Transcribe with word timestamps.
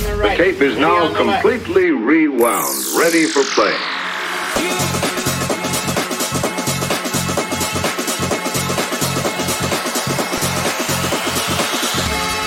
The 0.00 0.34
tape 0.36 0.62
is 0.62 0.78
now 0.78 1.14
completely 1.14 1.90
rewound, 1.90 2.74
ready 2.96 3.26
for 3.26 3.42
play. 3.54 3.76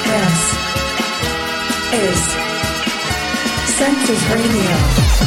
This 0.04 0.40
is 1.94 2.20
Census 3.76 4.24
Radio. 4.32 5.23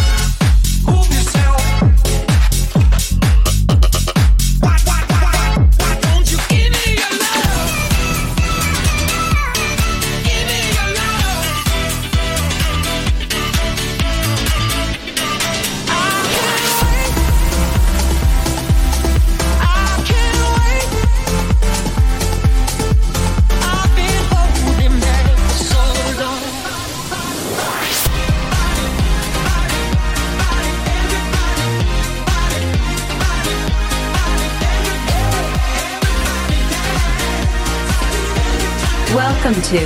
To 39.71 39.79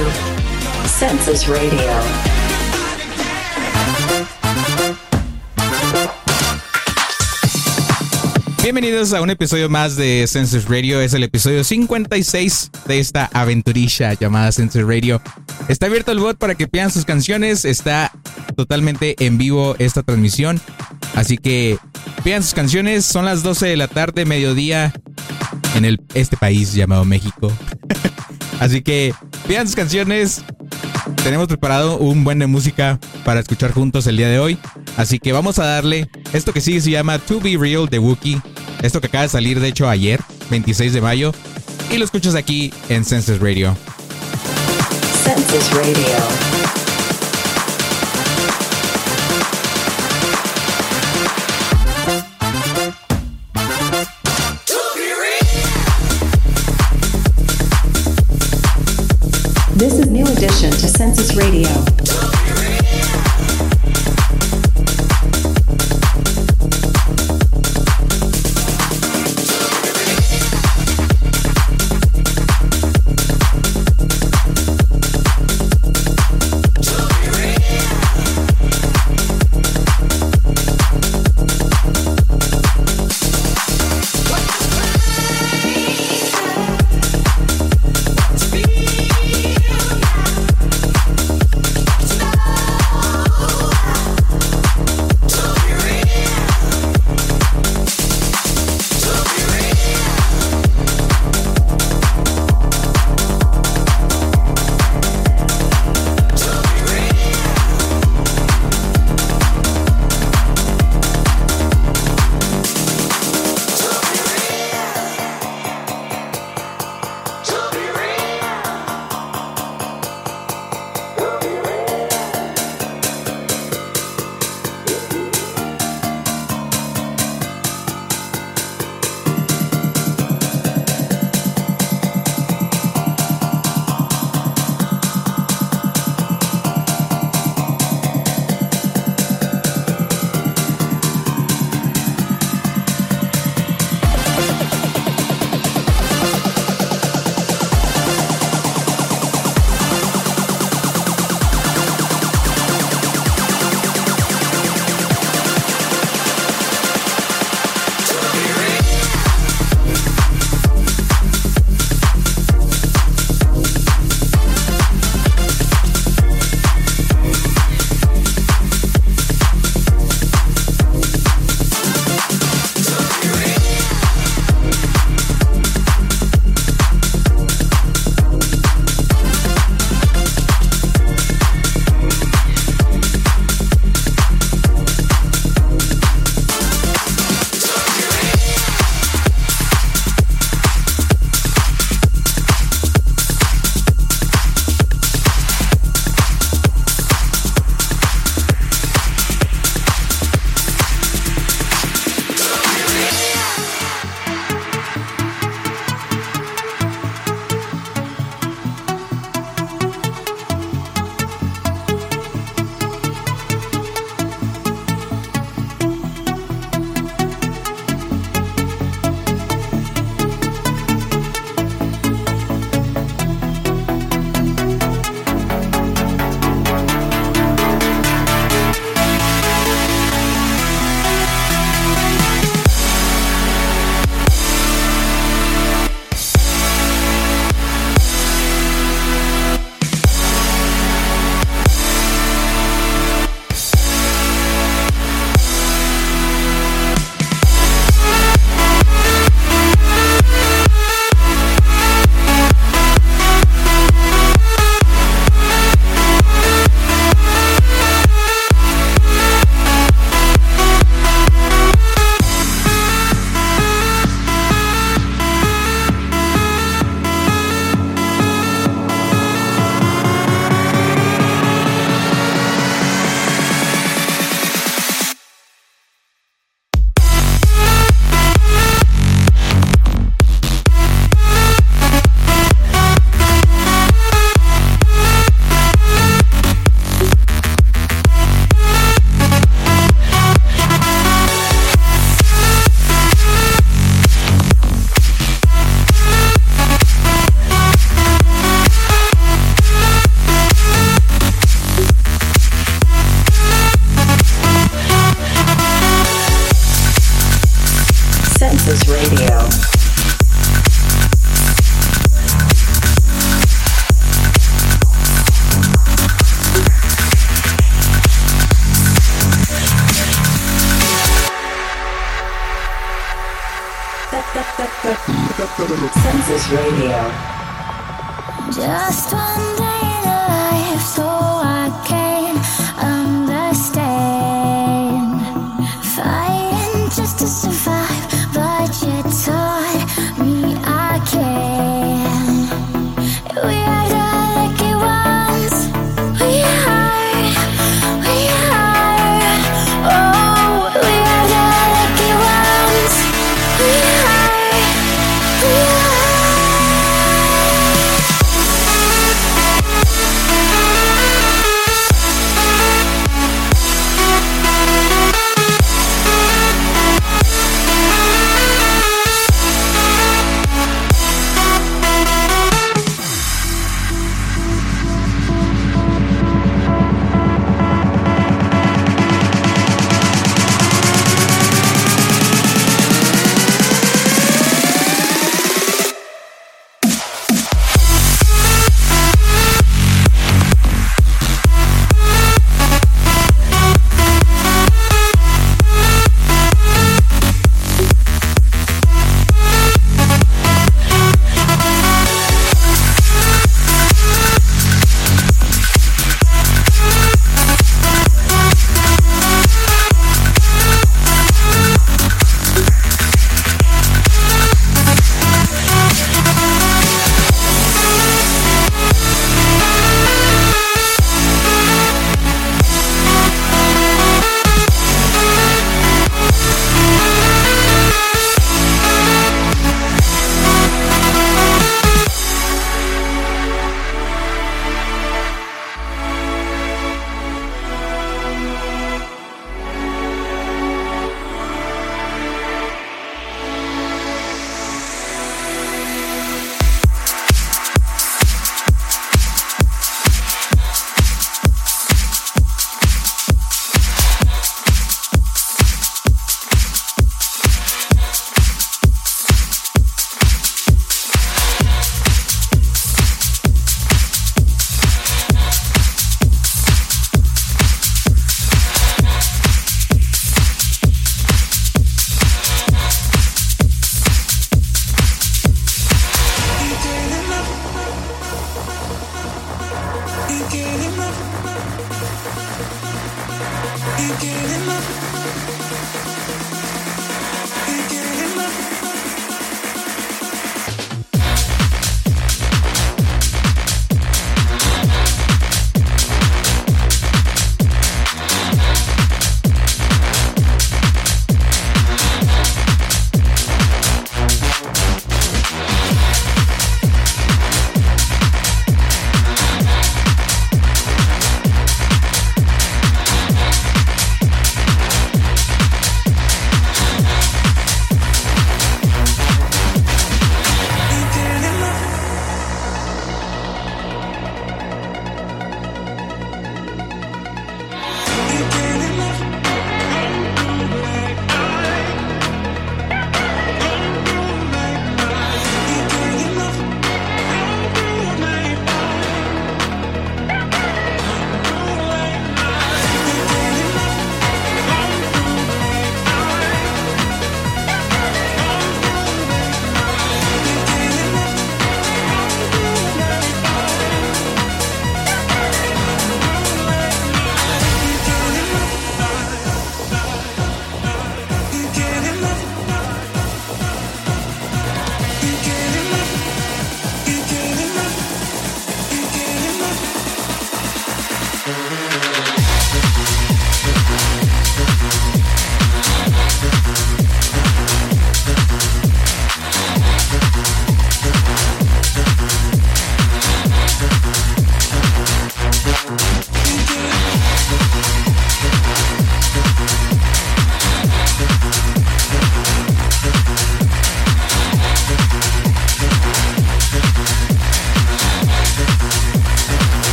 Census 0.86 1.48
Radio. 1.48 1.70
Bienvenidos 8.62 9.14
a 9.14 9.22
un 9.22 9.30
episodio 9.30 9.70
más 9.70 9.96
de 9.96 10.26
Census 10.28 10.66
Radio. 10.68 11.00
Es 11.00 11.14
el 11.14 11.22
episodio 11.22 11.64
56 11.64 12.70
de 12.86 12.98
esta 12.98 13.30
aventurilla 13.32 14.12
llamada 14.12 14.52
Census 14.52 14.82
Radio. 14.82 15.22
Está 15.68 15.86
abierto 15.86 16.12
el 16.12 16.18
bot 16.18 16.36
para 16.36 16.56
que 16.56 16.68
pidan 16.68 16.90
sus 16.90 17.06
canciones. 17.06 17.64
Está 17.64 18.12
totalmente 18.56 19.16
en 19.24 19.38
vivo 19.38 19.76
esta 19.78 20.02
transmisión. 20.02 20.60
Así 21.14 21.38
que 21.38 21.78
pidan 22.22 22.42
sus 22.42 22.52
canciones. 22.52 23.06
Son 23.06 23.24
las 23.24 23.42
12 23.42 23.68
de 23.68 23.76
la 23.78 23.88
tarde, 23.88 24.26
mediodía, 24.26 24.92
en 25.74 25.86
el, 25.86 26.02
este 26.12 26.36
país 26.36 26.74
llamado 26.74 27.06
México. 27.06 27.50
Así 28.60 28.82
que 28.82 29.14
pidan 29.50 29.66
sus 29.66 29.74
canciones. 29.74 30.42
Tenemos 31.24 31.48
preparado 31.48 31.98
un 31.98 32.22
buen 32.22 32.38
de 32.38 32.46
música 32.46 33.00
para 33.24 33.40
escuchar 33.40 33.72
juntos 33.72 34.06
el 34.06 34.16
día 34.16 34.28
de 34.28 34.38
hoy. 34.38 34.56
Así 34.96 35.18
que 35.18 35.32
vamos 35.32 35.58
a 35.58 35.64
darle. 35.64 36.08
Esto 36.32 36.52
que 36.52 36.60
sigue 36.60 36.80
se 36.80 36.92
llama 36.92 37.18
To 37.18 37.40
Be 37.40 37.56
Real 37.58 37.88
de 37.88 37.98
Wookie. 37.98 38.40
Esto 38.80 39.00
que 39.00 39.08
acaba 39.08 39.22
de 39.22 39.28
salir, 39.28 39.58
de 39.58 39.66
hecho, 39.66 39.88
ayer, 39.88 40.20
26 40.50 40.92
de 40.92 41.00
mayo. 41.00 41.32
Y 41.90 41.98
lo 41.98 42.04
escuchas 42.04 42.36
aquí 42.36 42.72
en 42.88 43.04
Census 43.04 43.40
Radio. 43.40 43.76
Census 45.24 45.68
Radio. 45.72 46.79
Radio. 61.50 61.89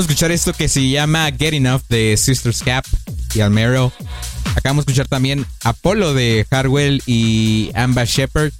Escuchar 0.00 0.32
esto 0.32 0.52
que 0.52 0.68
se 0.68 0.88
llama 0.88 1.30
Get 1.30 1.52
Enough 1.52 1.82
de 1.88 2.16
Sisters 2.16 2.62
Cap 2.62 2.84
y 3.34 3.40
Almero. 3.40 3.92
Acabamos 4.56 4.86
de 4.86 4.92
escuchar 4.92 5.08
también 5.08 5.46
Apolo 5.62 6.14
de 6.14 6.46
Harwell 6.50 7.02
y 7.06 7.70
Amba 7.74 8.04
Shepard. 8.04 8.52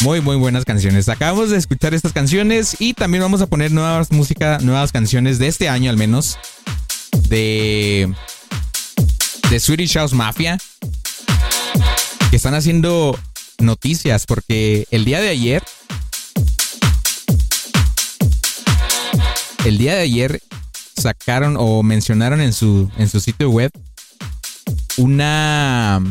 Muy, 0.00 0.20
muy 0.20 0.36
buenas 0.36 0.64
canciones. 0.64 1.08
Acabamos 1.08 1.50
de 1.50 1.58
escuchar 1.58 1.92
estas 1.92 2.12
canciones 2.12 2.76
y 2.78 2.94
también 2.94 3.22
vamos 3.22 3.42
a 3.42 3.46
poner 3.46 3.72
nuevas 3.72 4.10
música, 4.10 4.58
nuevas 4.60 4.90
canciones 4.90 5.38
de 5.38 5.48
este 5.48 5.68
año 5.68 5.90
al 5.90 5.96
menos. 5.96 6.38
De 7.28 8.12
de 9.50 9.60
Swedish 9.60 9.94
House 9.94 10.14
Mafia 10.14 10.58
que 12.30 12.36
están 12.36 12.54
haciendo 12.54 13.18
noticias 13.58 14.26
porque 14.26 14.86
el 14.90 15.04
día 15.04 15.20
de 15.20 15.28
ayer 15.28 15.62
el 19.64 19.78
día 19.78 19.94
de 19.94 20.02
ayer 20.02 20.42
sacaron 20.94 21.56
o 21.58 21.82
mencionaron 21.82 22.40
en 22.40 22.52
su 22.52 22.90
en 22.98 23.08
su 23.08 23.18
sitio 23.18 23.50
web 23.50 23.70
una 24.98 26.02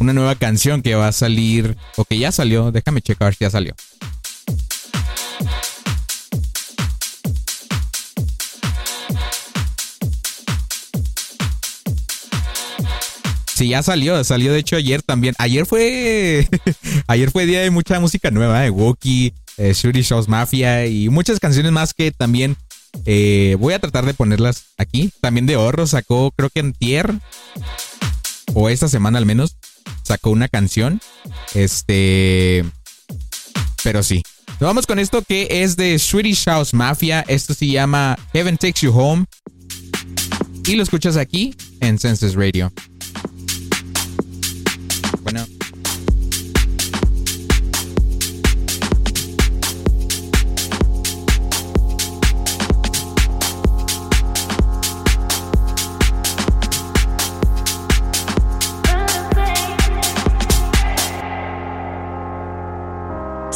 una 0.00 0.12
nueva 0.12 0.34
canción 0.34 0.82
que 0.82 0.94
va 0.96 1.08
a 1.08 1.12
salir 1.12 1.76
o 1.96 2.04
que 2.04 2.18
ya 2.18 2.32
salió, 2.32 2.72
déjame 2.72 3.00
checar 3.00 3.32
si 3.34 3.44
ya 3.44 3.50
salió. 3.50 3.74
Sí, 13.54 13.68
ya 13.68 13.84
salió, 13.84 14.22
salió 14.24 14.52
de 14.52 14.58
hecho 14.58 14.74
ayer 14.74 15.00
también. 15.00 15.36
Ayer 15.38 15.64
fue 15.64 16.48
ayer 17.06 17.30
fue 17.30 17.46
día 17.46 17.60
de 17.60 17.70
mucha 17.70 18.00
música 18.00 18.32
nueva, 18.32 18.60
de 18.60 18.70
Wookie, 18.70 19.32
eh, 19.56 19.72
Shows 19.74 20.28
Mafia 20.28 20.86
y 20.86 21.08
muchas 21.08 21.40
canciones 21.40 21.72
más 21.72 21.94
que 21.94 22.10
también 22.10 22.56
eh, 23.06 23.56
voy 23.58 23.74
a 23.74 23.78
tratar 23.78 24.06
de 24.06 24.14
ponerlas 24.14 24.66
aquí. 24.78 25.10
También 25.20 25.46
de 25.46 25.56
Horro 25.56 25.86
sacó, 25.86 26.30
creo 26.36 26.50
que 26.50 26.60
en 26.60 26.72
Tier, 26.72 27.12
o 28.54 28.68
esta 28.68 28.88
semana 28.88 29.18
al 29.18 29.26
menos, 29.26 29.56
sacó 30.02 30.30
una 30.30 30.48
canción. 30.48 31.00
Este. 31.54 32.64
Pero 33.82 34.02
sí. 34.02 34.22
Vamos 34.60 34.86
con 34.86 34.98
esto 34.98 35.22
que 35.22 35.48
es 35.50 35.76
de 35.76 35.98
Swedish 35.98 36.44
House 36.44 36.72
Mafia. 36.74 37.24
Esto 37.26 37.54
se 37.54 37.66
llama 37.66 38.16
Heaven 38.32 38.56
Takes 38.56 38.82
You 38.82 38.92
Home. 38.96 39.24
Y 40.66 40.76
lo 40.76 40.82
escuchas 40.82 41.16
aquí 41.16 41.54
en 41.80 41.98
Senses 41.98 42.34
Radio. 42.34 42.72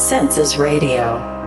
Senses 0.09 0.57
Radio. 0.57 1.38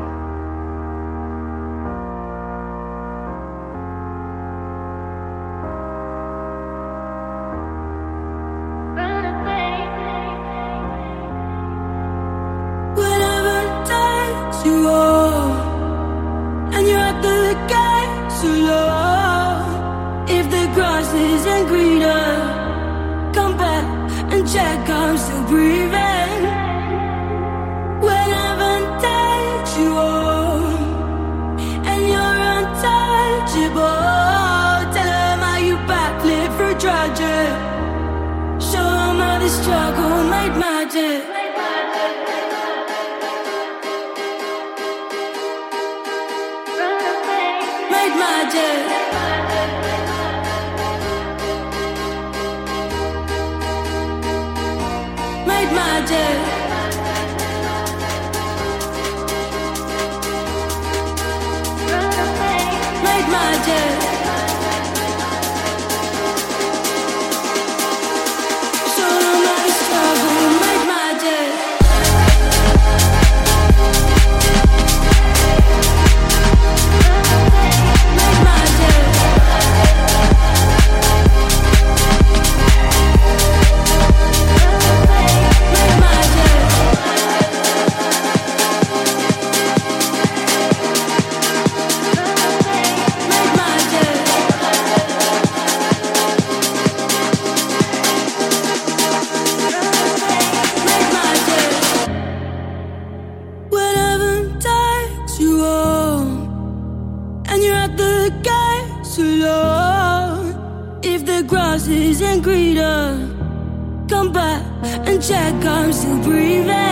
Check 115.32 115.66
I'm 115.66 115.94
still 115.94 116.22
breathing. 116.24 116.91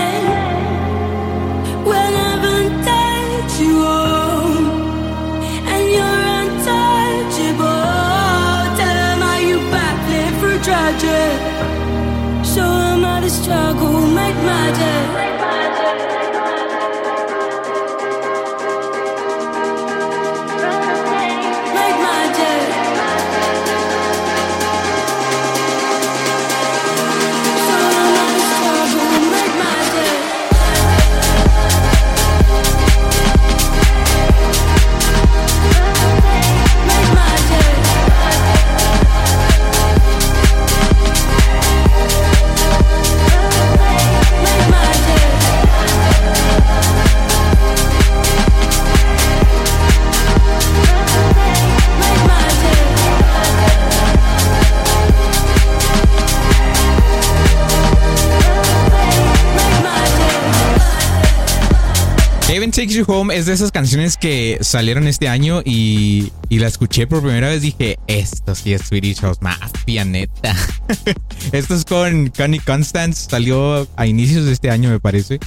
Takes 62.79 62.93
You 62.93 63.03
Home 63.09 63.36
es 63.36 63.45
de 63.45 63.51
esas 63.51 63.74
canciones 63.74 64.15
que 64.15 64.57
salieron 64.62 65.05
este 65.05 65.27
año 65.27 65.62
y, 65.65 66.31
la 66.50 66.67
escuché 66.67 67.07
por 67.07 67.21
primera 67.21 67.50
vez. 67.50 67.62
Dije, 67.62 68.00
esto 68.07 68.55
sí 68.55 68.71
es 68.71 68.83
Swedish 68.83 69.19
House 69.19 69.41
Mafia, 69.41 70.05
neta. 70.05 70.55
esto 71.51 71.75
es 71.75 71.83
con 71.83 72.29
Connie 72.29 72.62
Constance. 72.62 73.27
Salió 73.29 73.86
a 73.98 74.07
inicios 74.07 74.45
de 74.45 74.53
este 74.53 74.69
año, 74.69 74.89
me 74.89 75.01
parece. 75.01 75.39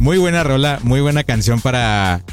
Muy 0.00 0.18
buena 0.18 0.42
rola, 0.42 0.80
muy 0.82 1.00
buena 1.00 1.22
canción 1.22 1.60
para, 1.60 2.24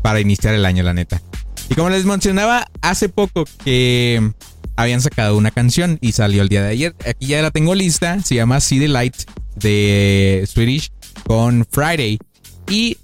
para 0.00 0.20
iniciar 0.20 0.54
el 0.54 0.64
año, 0.64 0.84
la 0.84 0.94
neta. 0.94 1.20
Y 1.68 1.74
como 1.74 1.90
les 1.90 2.04
mencionaba, 2.04 2.68
hace 2.82 3.08
poco 3.08 3.46
que 3.64 4.30
habían 4.76 5.00
sacado 5.00 5.36
una 5.36 5.50
canción 5.50 5.98
y 6.00 6.12
salió 6.12 6.42
el 6.42 6.48
día 6.48 6.62
de 6.62 6.68
ayer. 6.68 6.94
Aquí 7.04 7.26
ya 7.26 7.42
la 7.42 7.50
tengo 7.50 7.74
lista. 7.74 8.20
Se 8.22 8.36
llama 8.36 8.60
See 8.60 8.78
the 8.78 8.86
Light 8.86 9.16
de 9.56 10.48
Swedish 10.48 10.92
con 11.24 11.66
Friday. 11.68 12.20
Y 12.70 12.98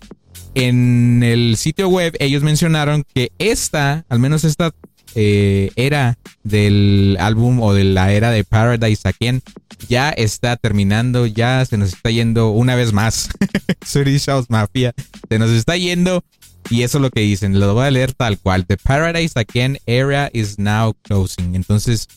en 0.55 1.23
el 1.23 1.57
sitio 1.57 1.89
web 1.89 2.17
ellos 2.19 2.43
mencionaron 2.43 3.05
que 3.15 3.33
esta, 3.39 4.05
al 4.09 4.19
menos 4.19 4.45
esta 4.45 4.73
eh, 5.17 5.71
era 5.77 6.19
del 6.43 7.17
álbum 7.21 7.61
o 7.61 7.73
de 7.73 7.85
la 7.85 8.13
era 8.13 8.31
de 8.31 8.45
Paradise 8.45 9.09
Again, 9.09 9.43
ya 9.89 10.11
está 10.11 10.57
terminando, 10.57 11.27
ya 11.27 11.65
se 11.65 11.77
nos 11.77 11.93
está 11.93 12.11
yendo 12.11 12.51
una 12.51 12.75
vez 12.75 12.93
más. 12.93 13.29
Swedish 13.85 14.27
House 14.27 14.47
Mafia, 14.49 14.93
se 15.29 15.39
nos 15.39 15.51
está 15.51 15.77
yendo. 15.77 16.25
Y 16.71 16.83
eso 16.83 16.99
es 16.99 17.03
lo 17.03 17.11
que 17.11 17.21
dicen, 17.21 17.61
lo 17.61 17.75
voy 17.75 17.87
a 17.87 17.91
leer 17.91 18.15
tal 18.15 18.39
cual. 18.39 18.65
The 18.67 18.79
Paradise 18.79 19.39
Again 19.39 19.79
era 19.87 20.31
is 20.33 20.59
now 20.59 20.95
closing. 21.03 21.55
Entonces, 21.55 22.09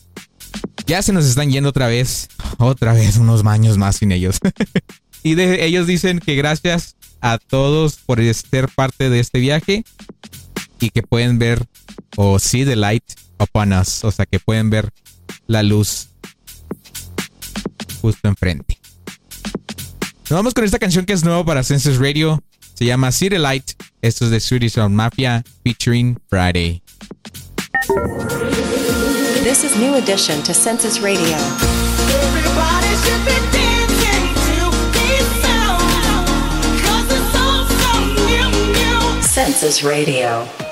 ya 0.86 1.02
se 1.02 1.12
nos 1.12 1.26
están 1.26 1.50
yendo 1.50 1.68
otra 1.68 1.86
vez, 1.86 2.28
otra 2.58 2.94
vez 2.94 3.18
unos 3.18 3.42
baños 3.42 3.76
más 3.76 3.96
sin 3.96 4.10
ellos. 4.10 4.38
y 5.22 5.34
de, 5.34 5.66
ellos 5.66 5.86
dicen 5.86 6.18
que 6.18 6.34
gracias 6.34 6.96
a 7.20 7.38
todos 7.38 7.96
por 7.96 8.22
ser 8.34 8.68
parte 8.68 9.10
de 9.10 9.20
este 9.20 9.38
viaje 9.38 9.84
y 10.80 10.90
que 10.90 11.02
pueden 11.02 11.38
ver 11.38 11.66
o 12.16 12.32
oh, 12.32 12.38
see 12.38 12.64
the 12.64 12.76
light 12.76 13.04
upon 13.38 13.72
us, 13.72 14.04
o 14.04 14.10
sea 14.10 14.26
que 14.26 14.40
pueden 14.40 14.70
ver 14.70 14.92
la 15.46 15.62
luz 15.62 16.08
justo 18.00 18.28
enfrente. 18.28 18.78
Nos 20.30 20.38
vamos 20.38 20.54
con 20.54 20.64
esta 20.64 20.78
canción 20.78 21.04
que 21.04 21.12
es 21.12 21.24
nueva 21.24 21.44
para 21.44 21.62
Census 21.62 21.98
Radio, 21.98 22.42
se 22.74 22.84
llama 22.84 23.10
See 23.12 23.30
the 23.30 23.38
Light, 23.38 23.72
esto 24.02 24.26
es 24.26 24.30
de 24.30 24.40
Swedish 24.40 24.72
Sound 24.72 24.94
Mafia 24.94 25.42
featuring 25.64 26.18
Friday. 26.28 26.82
This 29.42 29.64
is 29.64 29.76
new 29.76 29.94
addition 29.94 30.42
to 30.42 30.52
Census 30.52 31.00
Radio. 31.00 31.36
Everybody 32.36 32.94
should 32.96 33.57
Senses 39.48 39.82
Radio. 39.82 40.67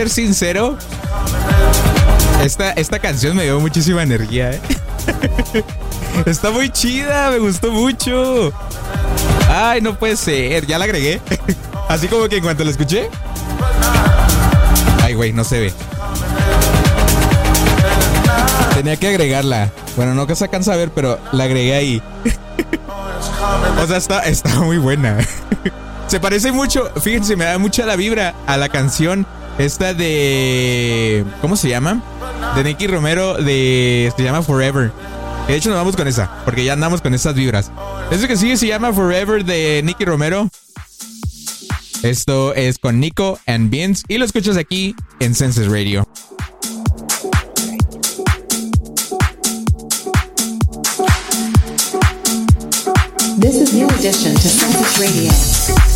Ser 0.00 0.08
sincero. 0.08 0.78
Esta, 2.42 2.70
esta 2.70 2.98
canción 2.98 3.36
me 3.36 3.42
dio 3.42 3.60
muchísima 3.60 4.02
energía, 4.02 4.52
¿eh? 4.52 4.60
Está 6.26 6.50
muy 6.50 6.70
chida, 6.70 7.30
me 7.30 7.38
gustó 7.38 7.70
mucho. 7.70 8.50
Ay, 9.50 9.82
no 9.82 9.98
puede 9.98 10.16
ser, 10.16 10.66
ya 10.66 10.78
la 10.78 10.86
agregué. 10.86 11.20
Así 11.90 12.08
como 12.08 12.30
que 12.30 12.38
en 12.38 12.44
cuanto 12.44 12.64
la 12.64 12.70
escuché. 12.70 13.10
Ay, 15.02 15.12
güey, 15.12 15.34
no 15.34 15.44
se 15.44 15.60
ve. 15.60 15.72
Tenía 18.74 18.96
que 18.96 19.08
agregarla. 19.08 19.70
Bueno, 19.96 20.14
no 20.14 20.26
que 20.26 20.34
se 20.34 20.44
alcanza 20.44 20.72
a 20.72 20.76
ver, 20.76 20.92
pero 20.92 21.18
la 21.32 21.44
agregué 21.44 21.74
ahí. 21.74 22.02
o 23.82 23.86
sea, 23.86 23.98
está, 23.98 24.20
está 24.20 24.48
muy 24.60 24.78
buena. 24.78 25.18
se 26.06 26.20
parece 26.20 26.52
mucho, 26.52 26.90
fíjense, 27.02 27.36
me 27.36 27.44
da 27.44 27.58
mucha 27.58 27.84
la 27.84 27.96
vibra 27.96 28.34
a 28.46 28.56
la 28.56 28.70
canción 28.70 29.26
esta 29.60 29.92
de... 29.92 31.24
¿Cómo 31.42 31.56
se 31.56 31.68
llama? 31.68 32.02
De 32.56 32.64
Nicky 32.64 32.86
Romero 32.86 33.34
de... 33.34 34.12
Se 34.16 34.22
llama 34.22 34.42
Forever. 34.42 34.90
De 35.46 35.54
hecho 35.54 35.68
nos 35.68 35.78
vamos 35.78 35.96
con 35.96 36.08
esa, 36.08 36.42
porque 36.44 36.64
ya 36.64 36.72
andamos 36.72 37.02
con 37.02 37.12
esas 37.12 37.34
vibras. 37.34 37.70
Eso 38.10 38.26
que 38.26 38.36
sigue 38.36 38.56
se 38.56 38.66
llama 38.66 38.92
Forever 38.92 39.44
de 39.44 39.82
Nicky 39.84 40.04
Romero. 40.04 40.48
Esto 42.02 42.54
es 42.54 42.78
con 42.78 43.00
Nico 43.00 43.38
and 43.46 43.70
Vince 43.70 44.02
y 44.08 44.16
lo 44.16 44.24
escuchas 44.24 44.56
aquí 44.56 44.94
en 45.18 45.34
Senses 45.34 45.68
Radio. 45.68 46.08
This 53.38 53.56
is 53.56 53.74
New 53.74 53.88
Edition 53.88 54.34
to 54.34 54.48
Census 54.48 54.98
Radio. 54.98 55.89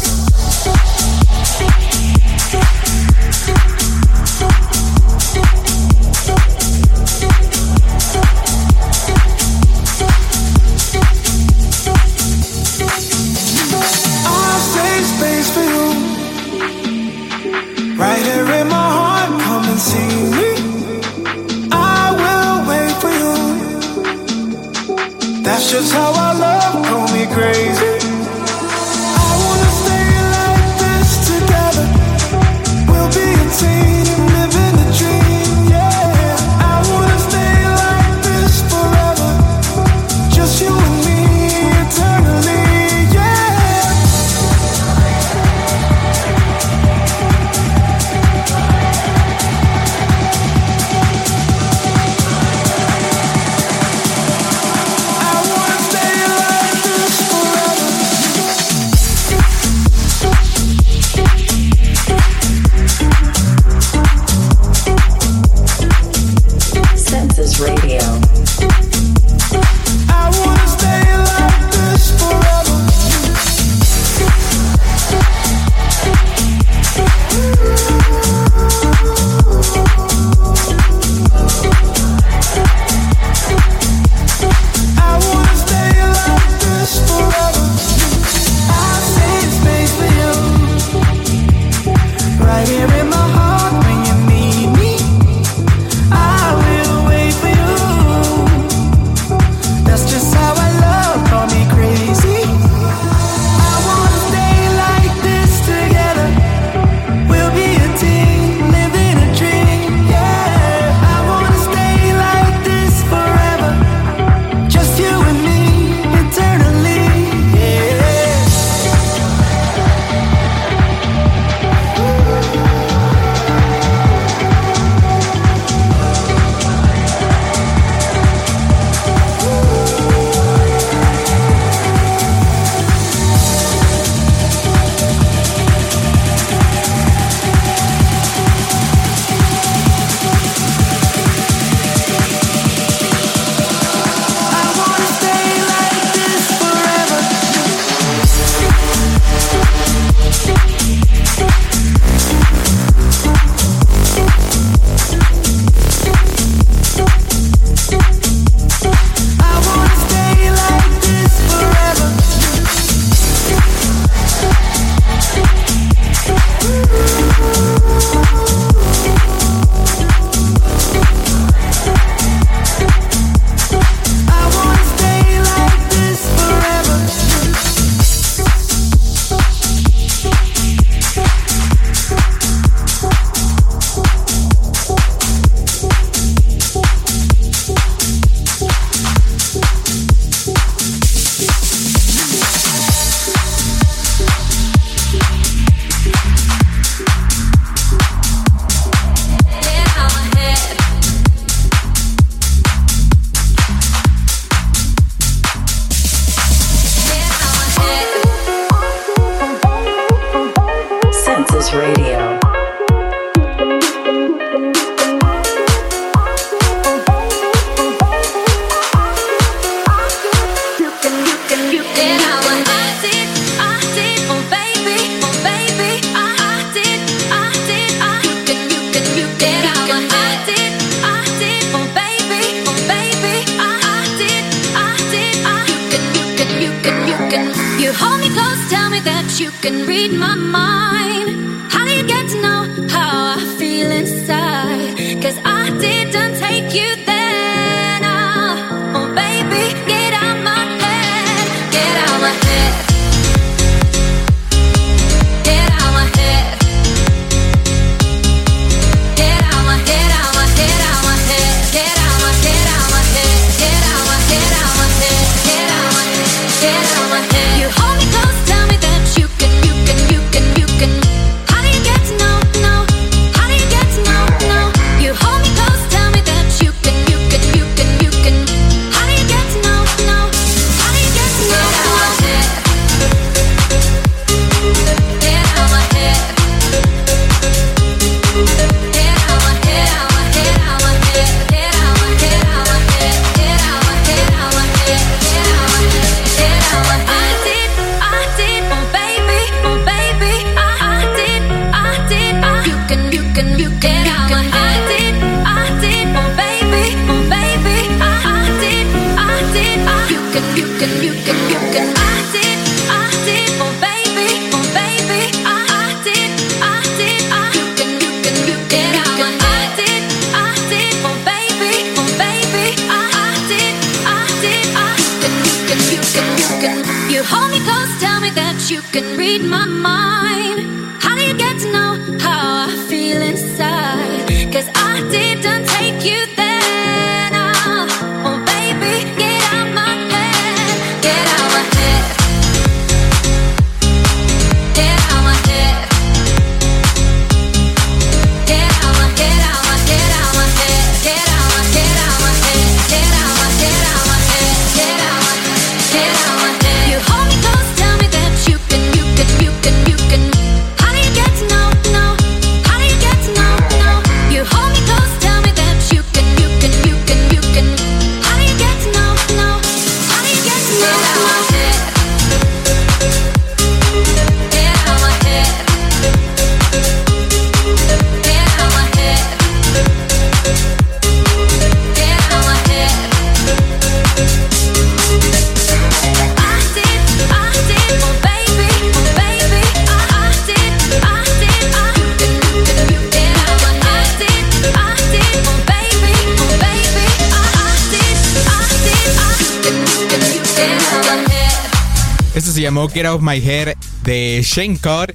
llamó 402.74 402.88
Get 402.88 403.06
Off 403.06 403.22
My 403.22 403.36
Hair 403.36 403.76
de 404.02 404.42
Shane 404.44 404.76
Codd. 404.78 405.10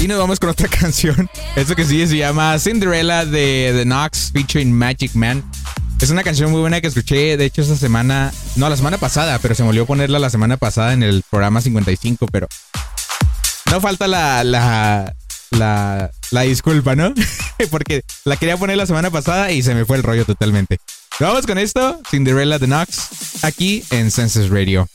Y 0.00 0.08
nos 0.08 0.18
vamos 0.18 0.40
con 0.40 0.48
otra 0.48 0.66
canción. 0.80 1.28
Esto 1.54 1.76
que 1.76 1.84
sigue 1.84 2.06
se 2.06 2.16
llama 2.16 2.58
Cinderella 2.58 3.26
de 3.26 3.74
The 3.76 3.84
Knox 3.84 4.30
featuring 4.32 4.72
Magic 4.72 5.14
Man. 5.14 5.44
Es 6.00 6.08
una 6.08 6.22
canción 6.22 6.50
muy 6.50 6.60
buena 6.60 6.80
que 6.80 6.86
escuché, 6.86 7.36
de 7.36 7.44
hecho, 7.44 7.60
esta 7.60 7.76
semana, 7.76 8.32
no, 8.56 8.70
la 8.70 8.76
semana 8.78 8.96
pasada, 8.96 9.38
pero 9.40 9.54
se 9.54 9.62
me 9.62 9.68
olvidó 9.68 9.84
ponerla 9.84 10.18
la 10.18 10.30
semana 10.30 10.56
pasada 10.56 10.94
en 10.94 11.02
el 11.02 11.22
programa 11.28 11.60
55, 11.60 12.26
pero 12.32 12.48
no 13.70 13.80
falta 13.82 14.08
la, 14.08 14.44
la, 14.44 15.14
la, 15.50 16.10
la 16.30 16.40
disculpa, 16.42 16.94
¿no? 16.94 17.12
Porque 17.70 18.02
la 18.24 18.36
quería 18.36 18.56
poner 18.56 18.78
la 18.78 18.86
semana 18.86 19.10
pasada 19.10 19.52
y 19.52 19.62
se 19.62 19.74
me 19.74 19.84
fue 19.84 19.98
el 19.98 20.04
rollo 20.04 20.24
totalmente. 20.24 20.78
Vamos 21.20 21.46
con 21.46 21.58
esto, 21.58 22.00
Cinderella 22.08 22.58
de 22.58 22.66
Knox, 22.66 23.44
aquí 23.44 23.84
en 23.90 24.10
Senses 24.10 24.48
Radio. 24.48 24.88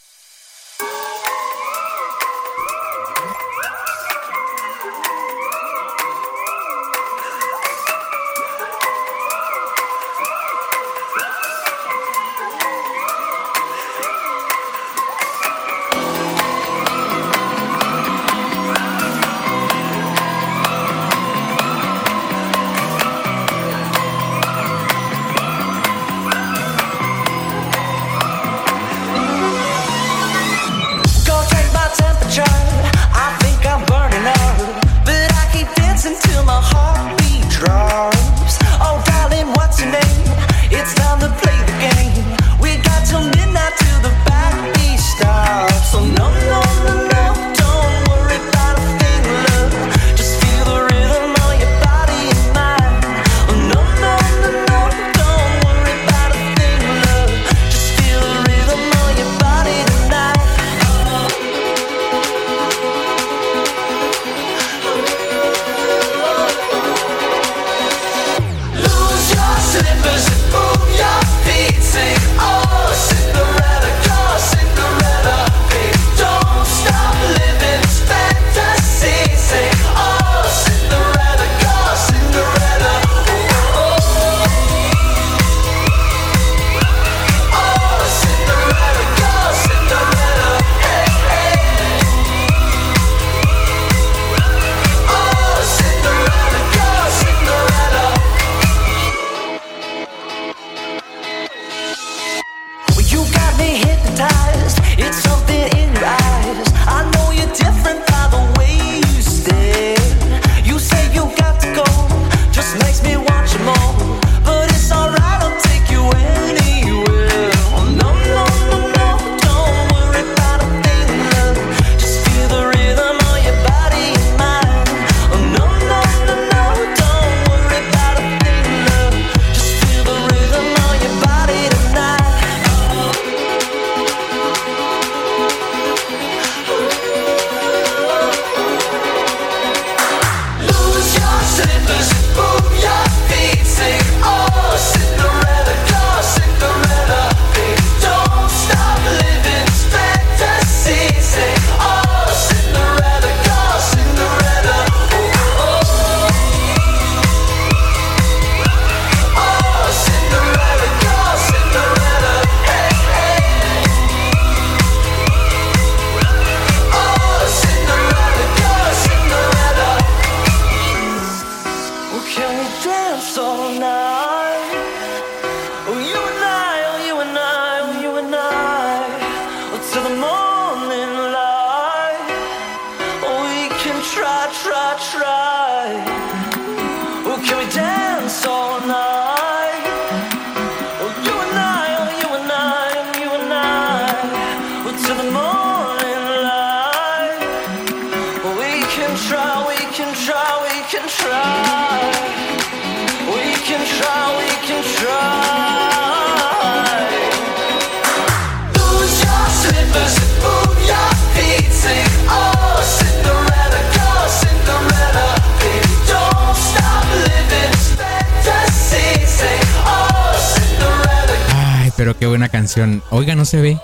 Oiga, 223.11 223.35
no 223.35 223.45
se 223.45 223.61
ve. 223.61 223.77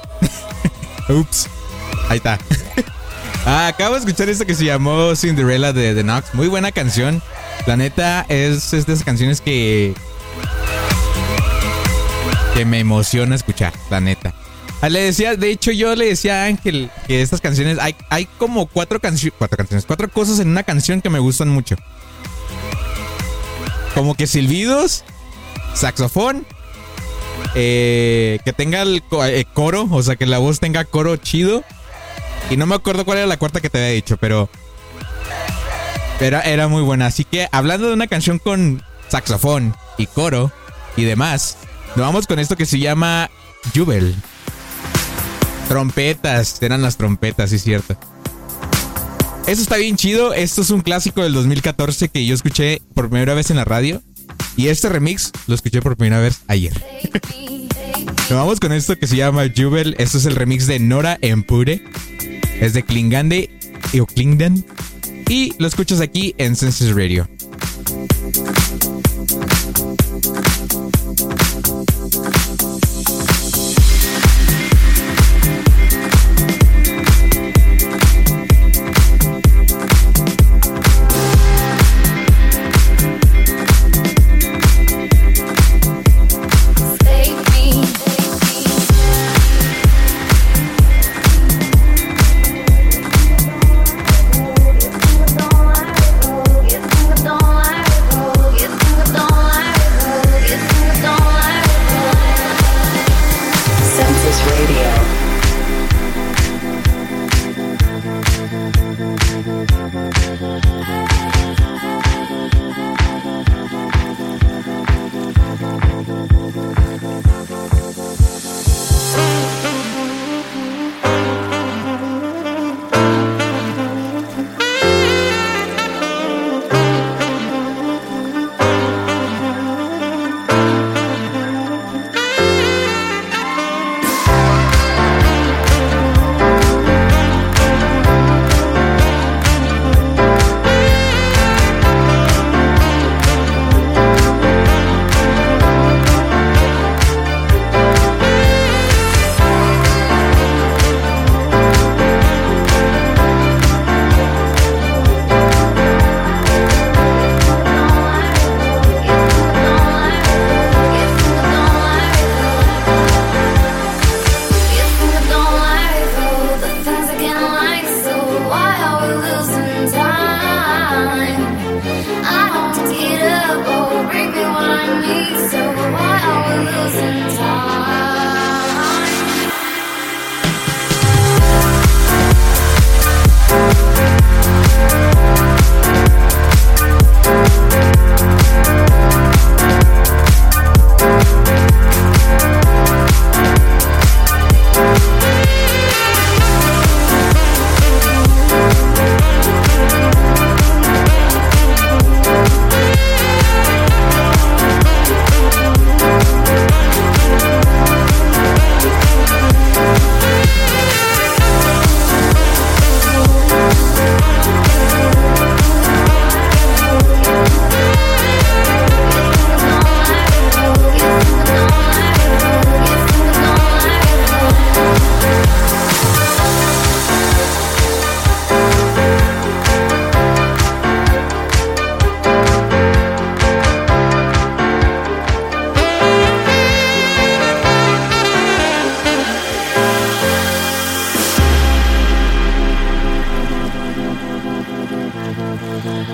Ups. 1.10 1.48
Ahí 2.10 2.18
está. 2.18 2.40
Ah, 3.46 3.68
acabo 3.68 3.94
de 3.94 4.00
escuchar 4.00 4.30
esto 4.30 4.46
que 4.46 4.56
se 4.56 4.66
llamó 4.66 5.16
Cinderella 5.16 5.74
de 5.74 5.94
The 5.94 6.04
Knox. 6.04 6.34
Muy 6.34 6.48
buena 6.48 6.72
canción. 6.72 7.22
La 7.68 7.78
neta 7.78 8.26
es, 8.30 8.74
es 8.74 8.86
de 8.86 8.94
esas 8.94 9.06
canciones 9.06 9.42
que. 9.42 9.94
que 12.54 12.66
me 12.66 12.80
emociona 12.80 13.36
escuchar, 13.36 13.74
la 13.90 14.00
neta. 14.02 14.34
Ah, 14.82 14.90
Le 14.90 15.04
decía, 15.04 15.36
de 15.36 15.52
hecho, 15.52 15.72
yo 15.72 15.96
le 15.96 16.08
decía 16.08 16.44
a 16.44 16.46
Ángel 16.46 16.90
que 17.08 17.22
estas 17.22 17.42
canciones. 17.42 17.78
Hay, 17.80 17.96
hay 18.10 18.26
como 18.38 18.66
cuatro 18.66 19.00
canciones. 19.00 19.36
Cuatro 19.38 19.58
canciones. 19.58 19.86
Cuatro 19.86 20.10
cosas 20.10 20.40
en 20.40 20.50
una 20.50 20.64
canción 20.64 21.02
que 21.02 21.10
me 21.10 21.20
gustan 21.20 21.50
mucho. 21.50 21.76
Como 23.94 24.16
que 24.16 24.28
silbidos, 24.28 25.04
saxofón, 25.74 26.46
eh, 27.56 28.40
que 28.46 28.54
tenga 28.54 28.82
el 28.82 29.04
eh, 29.26 29.46
coro, 29.54 29.88
o 29.90 30.04
sea, 30.04 30.16
que 30.16 30.26
la 30.26 30.38
voz 30.38 30.60
tenga 30.60 30.86
coro 30.86 31.16
chido. 31.18 31.64
Y 32.50 32.58
no 32.58 32.66
me 32.66 32.76
acuerdo 32.76 33.06
cuál 33.06 33.20
era 33.20 33.28
la 33.28 33.38
cuarta 33.38 33.62
que 33.62 33.70
te 33.70 33.78
había 33.78 33.92
dicho, 33.92 34.18
pero. 34.18 34.50
Pero 36.20 36.40
era 36.42 36.68
muy 36.68 36.82
buena. 36.82 37.08
Así 37.08 37.24
que 37.24 37.48
hablando 37.52 37.88
de 37.88 37.94
una 37.94 38.08
canción 38.08 38.40
con 38.40 38.84
saxofón 39.08 39.76
y 39.98 40.08
coro 40.08 40.52
y 40.98 41.04
demás, 41.04 41.58
nos 41.96 42.06
vamos 42.06 42.28
con 42.28 42.40
esto 42.40 42.58
que 42.58 42.66
se 42.66 42.80
llama 42.80 43.30
Jubel. 43.76 44.16
Trompetas, 45.68 46.62
eran 46.62 46.82
las 46.82 46.98
trompetas, 46.98 47.52
sí 47.52 47.58
es 47.58 47.64
cierto. 47.64 47.96
Eso 49.48 49.62
está 49.62 49.78
bien 49.78 49.96
chido. 49.96 50.34
Esto 50.34 50.62
es 50.62 50.70
un 50.70 50.82
clásico 50.82 51.24
del 51.24 51.34
2014 51.34 52.10
que 52.10 52.26
yo 52.26 52.36
escuché 52.36 52.82
por 52.94 53.10
primera 53.10 53.34
vez 53.34 53.50
en 53.50 53.58
la 53.58 53.66
radio. 53.66 54.02
Y 54.56 54.68
este 54.68 54.90
remix 54.90 55.32
lo 55.48 55.56
escuché 55.56 55.82
por 55.82 55.96
primera 55.96 56.22
vez 56.22 56.42
ayer. 56.48 56.74
Nos 58.30 58.38
vamos 58.38 58.60
con 58.60 58.72
esto 58.72 58.98
que 58.98 59.08
se 59.08 59.16
llama 59.16 59.46
Jubel. 59.56 59.96
Esto 59.98 60.18
es 60.18 60.26
el 60.26 60.36
remix 60.36 60.68
de 60.68 60.80
Nora 60.80 61.18
Empure. 61.22 61.84
Es 62.60 62.74
de 62.74 62.84
Klingande 62.84 63.50
o 64.00 64.06
Klingdan. 64.06 64.64
Y 65.28 65.54
lo 65.58 65.68
escuchas 65.68 66.02
aquí 66.02 66.36
en 66.38 66.56
Senses 66.56 66.96
Radio. 66.96 67.28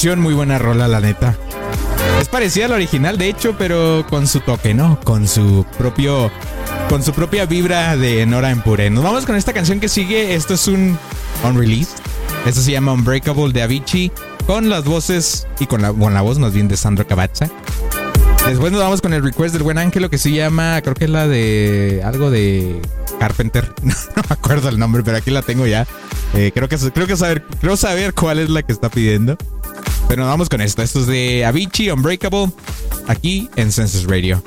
canción, 0.00 0.20
muy 0.20 0.32
buena 0.32 0.58
rola, 0.58 0.88
la 0.88 0.98
neta. 0.98 1.36
Es 2.18 2.28
parecida 2.30 2.64
a 2.64 2.68
la 2.68 2.76
original, 2.76 3.18
de 3.18 3.28
hecho, 3.28 3.56
pero 3.58 4.06
con 4.08 4.26
su 4.26 4.40
toque, 4.40 4.72
¿no? 4.72 4.98
Con 5.04 5.28
su 5.28 5.66
propio. 5.76 6.30
Con 6.88 7.02
su 7.02 7.12
propia 7.12 7.44
vibra 7.44 7.98
de 7.98 8.24
Nora 8.24 8.50
en 8.50 8.62
Pure. 8.62 8.88
Nos 8.88 9.04
vamos 9.04 9.26
con 9.26 9.36
esta 9.36 9.52
canción 9.52 9.78
que 9.78 9.90
sigue. 9.90 10.34
Esto 10.34 10.54
es 10.54 10.68
un 10.68 10.98
unreleased. 11.44 11.98
Esto 12.46 12.62
se 12.62 12.72
llama 12.72 12.94
Unbreakable 12.94 13.52
de 13.52 13.60
Avicii. 13.60 14.10
Con 14.46 14.70
las 14.70 14.84
voces 14.84 15.46
y 15.58 15.66
con 15.66 15.82
la, 15.82 15.92
con 15.92 16.14
la 16.14 16.22
voz 16.22 16.38
más 16.38 16.54
bien 16.54 16.66
de 16.66 16.78
Sandro 16.78 17.06
Cavazza. 17.06 17.50
Después 18.46 18.72
nos 18.72 18.80
vamos 18.80 19.02
con 19.02 19.12
el 19.12 19.22
request 19.22 19.52
del 19.52 19.64
buen 19.64 19.76
Ángelo 19.76 20.08
que 20.08 20.16
se 20.16 20.32
llama, 20.32 20.80
creo 20.80 20.94
que 20.94 21.04
es 21.04 21.10
la 21.10 21.28
de 21.28 22.00
algo 22.06 22.30
de 22.30 22.80
Carpenter. 23.18 23.70
No, 23.82 23.92
no 24.16 24.22
me 24.26 24.34
acuerdo 24.34 24.70
el 24.70 24.78
nombre, 24.78 25.02
pero 25.04 25.18
aquí 25.18 25.30
la 25.30 25.42
tengo 25.42 25.66
ya. 25.66 25.86
Eh, 26.32 26.52
creo 26.54 26.70
que 26.70 26.78
creo 26.78 27.06
que 27.06 27.18
saber, 27.18 27.44
creo 27.60 27.76
saber 27.76 28.14
cuál 28.14 28.38
es 28.38 28.48
la 28.48 28.62
que 28.62 28.72
está 28.72 28.88
pidiendo. 28.88 29.36
Pero 30.10 30.22
nos 30.24 30.32
vamos 30.32 30.48
con 30.48 30.60
esto. 30.60 30.82
Esto 30.82 30.98
es 30.98 31.06
de 31.06 31.44
Avicii 31.44 31.88
Unbreakable 31.92 32.50
aquí 33.06 33.48
en 33.54 33.70
Census 33.70 34.06
Radio. 34.08 34.42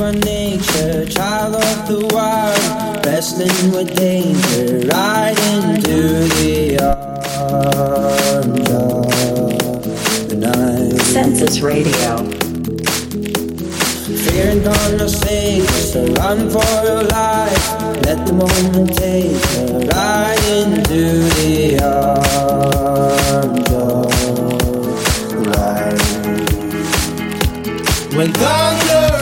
By 0.00 0.12
nature, 0.12 1.04
child 1.04 1.54
of 1.56 1.86
the 1.86 2.08
wild, 2.14 3.04
wrestling 3.04 3.70
with 3.70 3.94
danger, 3.94 4.80
into 5.52 6.26
the 6.40 6.78
arms 6.80 8.70
of 8.70 9.04
the 10.30 10.36
night. 10.36 10.96
Census 11.02 11.60
Radio. 11.60 12.16
Fear 14.24 14.46
and 14.52 14.64
dawn 14.64 15.00
are 15.02 15.08
safe, 15.08 15.68
so 15.68 16.06
run 16.14 16.48
for 16.48 16.64
your 16.82 17.02
life. 17.02 17.66
Let 18.06 18.26
the 18.26 18.32
moment 18.32 18.96
take 18.96 19.36
you 19.52 19.86
right 19.90 20.42
into 20.48 21.28
the 21.36 21.78
arms 21.84 23.70
of 23.70 24.08
light. 25.46 26.00
When 28.16 28.32
thunder 28.32 29.19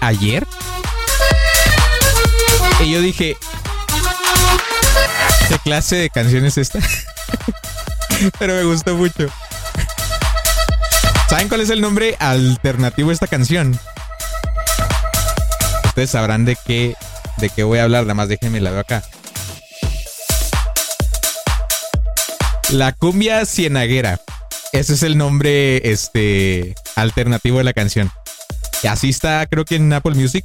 ayer. 0.00 0.46
Y 2.80 2.92
yo 2.92 3.00
dije, 3.00 3.36
¿qué 5.48 5.58
clase 5.58 5.96
de 5.96 6.10
canción 6.10 6.44
es 6.44 6.58
esta? 6.58 6.80
Pero 8.38 8.54
me 8.54 8.64
gustó 8.64 8.94
mucho. 8.94 9.28
¿Saben 11.28 11.48
cuál 11.48 11.60
es 11.60 11.70
el 11.70 11.80
nombre 11.80 12.16
alternativo 12.18 13.08
de 13.08 13.14
esta 13.14 13.26
canción? 13.26 13.78
Ustedes 15.84 16.10
sabrán 16.10 16.44
de 16.44 16.56
qué, 16.56 16.96
de 17.36 17.50
qué 17.50 17.62
voy 17.64 17.78
a 17.78 17.84
hablar, 17.84 18.02
nada 18.02 18.14
más 18.14 18.28
déjenme 18.28 18.60
la 18.60 18.70
veo 18.70 18.80
acá. 18.80 19.02
La 22.70 22.92
cumbia 22.92 23.44
cienaguera. 23.46 24.20
Ese 24.72 24.94
es 24.94 25.02
el 25.02 25.16
nombre 25.16 25.90
este, 25.90 26.74
alternativo 26.96 27.58
de 27.58 27.64
la 27.64 27.72
canción. 27.72 28.10
Y 28.82 28.86
así 28.86 29.10
está, 29.10 29.46
creo 29.46 29.64
que 29.64 29.76
en 29.76 29.92
Apple 29.92 30.14
Music. 30.14 30.44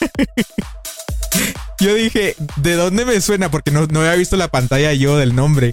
yo 1.80 1.94
dije, 1.94 2.36
¿de 2.56 2.74
dónde 2.74 3.04
me 3.04 3.20
suena? 3.20 3.50
Porque 3.50 3.70
no, 3.70 3.86
no 3.86 4.00
había 4.00 4.14
visto 4.14 4.36
la 4.36 4.48
pantalla 4.48 4.92
yo 4.92 5.16
del 5.16 5.34
nombre. 5.34 5.72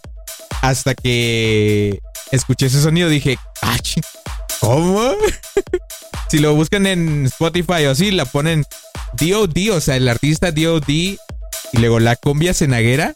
Hasta 0.61 0.95
que 0.95 1.99
escuché 2.31 2.67
ese 2.67 2.81
sonido, 2.81 3.09
dije, 3.09 3.37
"Ah, 3.61 3.77
¿cómo? 4.59 5.11
si 6.29 6.39
lo 6.39 6.55
buscan 6.55 6.85
en 6.85 7.25
Spotify 7.25 7.85
o 7.85 7.91
así, 7.91 8.11
la 8.11 8.25
ponen 8.25 8.65
DOD, 9.13 9.71
o 9.75 9.81
sea, 9.81 9.95
el 9.97 10.07
artista 10.07 10.51
DOD 10.51 10.89
y 10.89 11.17
luego 11.73 11.99
la 11.99 12.15
cumbia 12.15 12.53
cenaguera. 12.53 13.13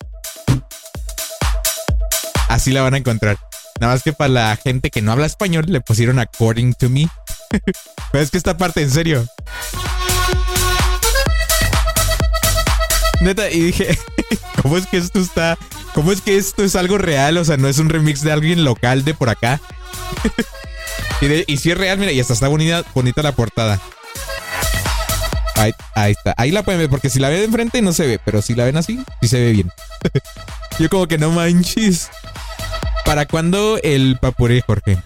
Así 2.50 2.72
la 2.72 2.82
van 2.82 2.94
a 2.94 2.98
encontrar. 2.98 3.38
Nada 3.80 3.93
más 3.93 4.03
que 4.03 4.13
para 4.13 4.30
la 4.30 4.55
gente 4.55 4.89
que 4.89 5.01
no 5.01 5.11
habla 5.11 5.26
español 5.26 5.65
le 5.67 5.82
pusieron 5.82 6.19
according 6.19 6.73
to 6.76 6.89
me. 6.89 7.09
Pero 8.11 8.23
es 8.23 8.32
que 8.32 8.38
esta 8.38 8.57
parte, 8.57 8.82
en 8.82 8.89
serio. 8.91 9.26
Neta, 13.21 13.49
y 13.49 13.59
dije, 13.61 13.97
¿cómo 14.61 14.78
es 14.78 14.88
que 14.88 14.97
esto 14.97 15.19
está? 15.19 15.57
¿Cómo 15.93 16.11
es 16.11 16.21
que 16.21 16.38
esto 16.38 16.63
es 16.63 16.76
algo 16.76 16.97
real? 16.97 17.38
O 17.38 17.45
sea, 17.45 17.57
no 17.57 17.67
es 17.67 17.78
un 17.80 17.89
remix 17.89 18.21
de 18.21 18.32
alguien 18.32 18.63
local 18.63 19.03
de 19.03 19.13
por 19.13 19.30
acá. 19.30 19.59
y, 21.21 21.28
de- 21.28 21.45
si 21.57 21.71
es 21.71 21.78
real, 21.78 21.97
mira, 21.97 22.11
y 22.11 22.19
hasta 22.19 22.34
está 22.34 22.47
bonita, 22.47 22.84
bonita 22.93 23.21
la 23.23 23.34
portada. 23.34 23.80
Ahí, 25.55 25.73
ahí 25.95 26.11
está. 26.11 26.34
Ahí 26.38 26.51
la 26.51 26.63
pueden 26.63 26.80
ver, 26.82 26.89
porque 26.89 27.09
si 27.09 27.19
la 27.19 27.30
ven 27.30 27.39
de 27.39 27.45
enfrente 27.45 27.82
no 27.82 27.93
se 27.93 28.05
ve, 28.07 28.19
pero 28.23 28.41
si 28.41 28.55
la 28.55 28.65
ven 28.65 28.78
así, 28.78 29.03
sí 29.21 29.28
se 29.28 29.39
ve 29.39 29.51
bien. 29.53 29.71
Yo 30.80 30.89
como 30.89 31.07
que 31.07 31.17
no 31.17 31.32
manches. 31.32 32.09
¿Para 33.06 33.28
cuándo 33.28 33.80
el 33.84 34.18
papuré, 34.20 34.62
Jorge? 34.62 34.97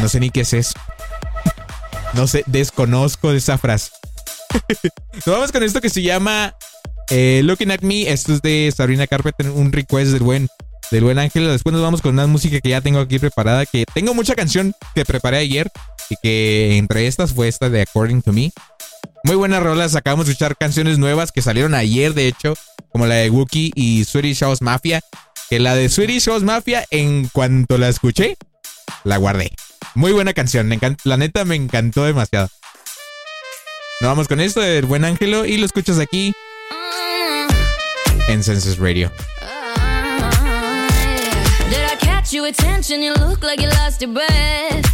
No 0.00 0.08
sé 0.08 0.20
ni 0.20 0.30
qué 0.30 0.42
es 0.42 0.52
eso. 0.52 0.74
No 2.12 2.26
sé, 2.26 2.44
desconozco 2.46 3.32
de 3.32 3.38
esa 3.38 3.58
frase. 3.58 3.90
Nos 5.14 5.26
vamos 5.26 5.52
con 5.52 5.62
esto 5.62 5.80
que 5.80 5.90
se 5.90 6.02
llama 6.02 6.54
eh, 7.10 7.40
Looking 7.44 7.70
at 7.70 7.80
Me. 7.80 8.10
Esto 8.10 8.34
es 8.34 8.42
de 8.42 8.72
Sabrina 8.76 9.06
Carpenter, 9.06 9.50
un 9.50 9.72
request 9.72 10.12
del 10.12 10.22
buen, 10.22 10.48
del 10.90 11.04
buen 11.04 11.18
Ángel. 11.18 11.48
Después 11.48 11.72
nos 11.72 11.82
vamos 11.82 12.02
con 12.02 12.12
una 12.12 12.26
música 12.26 12.60
que 12.60 12.70
ya 12.70 12.80
tengo 12.80 13.00
aquí 13.00 13.18
preparada. 13.18 13.66
Que 13.66 13.86
tengo 13.92 14.14
mucha 14.14 14.34
canción 14.34 14.74
que 14.94 15.04
preparé 15.04 15.38
ayer. 15.38 15.70
Y 16.08 16.16
que 16.22 16.76
entre 16.76 17.06
estas 17.06 17.32
fue 17.32 17.48
esta 17.48 17.68
de 17.68 17.82
According 17.82 18.22
to 18.22 18.32
Me. 18.32 18.52
Muy 19.24 19.36
buenas 19.36 19.62
rolas. 19.62 19.96
Acabamos 19.96 20.26
de 20.26 20.32
escuchar 20.32 20.56
canciones 20.56 20.98
nuevas 20.98 21.32
que 21.32 21.42
salieron 21.42 21.74
ayer, 21.74 22.14
de 22.14 22.28
hecho. 22.28 22.54
Como 22.92 23.06
la 23.06 23.16
de 23.16 23.30
Wookie 23.30 23.72
y 23.74 24.04
Swedish 24.04 24.40
House 24.40 24.62
Mafia. 24.62 25.02
Que 25.48 25.60
la 25.60 25.74
de 25.74 25.88
Swedish 25.88 26.24
House 26.24 26.42
Mafia, 26.42 26.84
en 26.90 27.28
cuanto 27.28 27.78
la 27.78 27.88
escuché, 27.88 28.36
la 29.04 29.16
guardé. 29.16 29.52
Muy 29.94 30.12
buena 30.12 30.32
canción. 30.32 30.66
me 30.66 30.78
La 31.04 31.16
neta 31.16 31.44
me 31.44 31.54
encantó 31.54 32.04
demasiado. 32.04 32.48
Nos 34.00 34.10
vamos 34.10 34.28
con 34.28 34.40
esto 34.40 34.60
del 34.60 34.86
buen 34.86 35.04
Ángelo 35.04 35.46
y 35.46 35.56
lo 35.56 35.66
escuchas 35.66 35.98
aquí 35.98 36.34
en 38.28 38.42
Census 38.42 38.78
Radio. 38.78 39.10
Did 41.70 41.78
I 41.78 41.96
catch 41.98 42.32
your 42.32 42.46
attention? 42.46 43.02
You 43.02 43.14
look 43.14 43.42
like 43.42 43.62
you 43.62 43.68
lost 43.68 44.02
your 44.02 44.12
breath. 44.12 44.84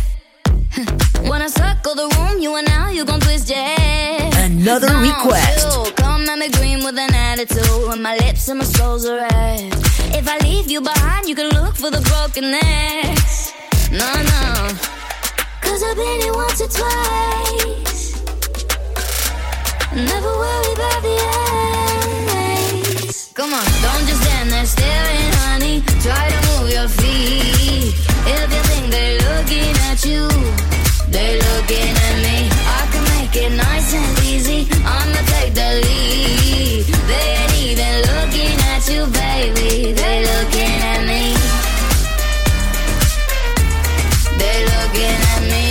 When 1.28 1.40
I 1.42 1.48
circle 1.48 1.94
the 1.94 2.14
room, 2.16 2.40
you 2.40 2.56
and 2.56 2.68
now 2.68 2.90
you 2.90 3.04
gon' 3.04 3.20
twist 3.20 3.48
your 3.48 3.58
head. 3.58 4.34
Another 4.36 4.94
request. 4.98 6.01
At 6.28 6.38
me 6.38 6.48
green 6.50 6.84
with 6.84 6.98
an 6.98 7.14
attitude. 7.14 7.88
When 7.88 8.02
my 8.02 8.16
lips 8.16 8.48
and 8.48 8.58
my 8.58 8.64
soul's 8.64 9.06
are 9.06 9.16
red. 9.16 9.72
If 10.14 10.28
I 10.28 10.38
leave 10.38 10.70
you 10.70 10.80
behind, 10.80 11.28
you 11.28 11.34
can 11.34 11.48
look 11.50 11.74
for 11.76 11.90
the 11.90 12.00
broken 12.10 12.50
necks. 12.50 13.52
No, 13.90 14.10
no. 14.32 14.68
Cause 15.60 15.82
I've 15.82 15.96
been 15.96 16.20
here 16.20 16.34
once 16.34 16.60
or 16.60 16.68
twice. 16.68 18.22
Never 19.94 20.32
worry 20.42 20.72
about 20.78 21.00
the 21.06 21.16
endings. 22.26 23.32
Come 23.34 23.52
on, 23.52 23.64
don't 23.84 24.06
just 24.08 24.22
stand 24.22 24.50
there 24.50 24.66
staring, 24.66 25.32
honey. 25.44 25.82
Try 26.06 26.24
to 26.34 26.40
move 26.48 26.70
your 26.70 26.88
feet. 26.88 27.94
If 28.36 28.48
you 28.54 28.62
think 28.70 28.84
they're 28.94 29.18
looking 29.28 29.74
at 29.90 30.04
you, 30.04 30.28
they're 31.08 31.38
looking 31.48 31.92
at 32.08 32.16
me. 32.26 32.48
I 32.78 32.82
can 32.92 33.04
make 33.16 33.34
it 33.36 33.52
nice 33.56 33.94
and 33.94 34.18
easy. 34.26 34.68
I'ma 34.84 35.31
They 35.54 37.24
ain't 37.40 37.54
even 37.60 37.94
looking 38.10 38.56
at 38.72 38.88
you, 38.88 39.06
baby. 39.06 39.92
They 39.92 40.24
looking 40.24 40.76
at 40.92 41.00
me. 41.04 41.34
They 44.40 44.56
looking 44.72 45.18
at 45.32 45.42
me. 45.52 45.66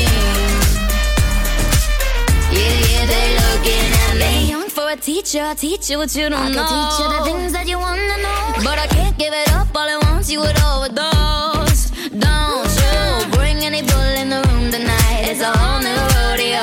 Yeah, 2.51 2.77
yeah, 2.91 3.05
they 3.13 3.27
looking 3.41 3.87
at 4.05 4.13
me. 4.21 4.49
Young 4.49 4.69
for 4.69 4.89
a 4.91 4.95
teacher, 4.95 5.41
I 5.41 5.53
teach 5.55 5.89
you 5.89 5.97
what 5.97 6.13
you 6.15 6.29
don't 6.29 6.39
I 6.39 6.49
know. 6.51 6.63
can 6.63 6.67
teach 6.69 6.99
you 6.99 7.07
the 7.17 7.23
things 7.25 7.53
that 7.53 7.67
you 7.67 7.79
wanna 7.79 8.17
know. 8.25 8.63
But 8.63 8.77
I 8.77 8.87
can't 8.87 9.17
give 9.17 9.33
it 9.33 9.51
up 9.53 9.67
all 9.75 9.87
at 9.89 10.03
once. 10.11 10.29
You 10.31 10.39
would 10.41 10.57
overdose. 10.61 11.89
Don't 12.11 12.71
you 12.83 13.31
bring 13.31 13.57
any 13.65 13.81
bull 13.81 14.13
in 14.21 14.29
the 14.29 14.41
room 14.47 14.69
tonight? 14.71 15.25
It's 15.29 15.41
a 15.41 15.51
whole 15.57 15.79
new 15.81 16.01
rodeo. 16.13 16.61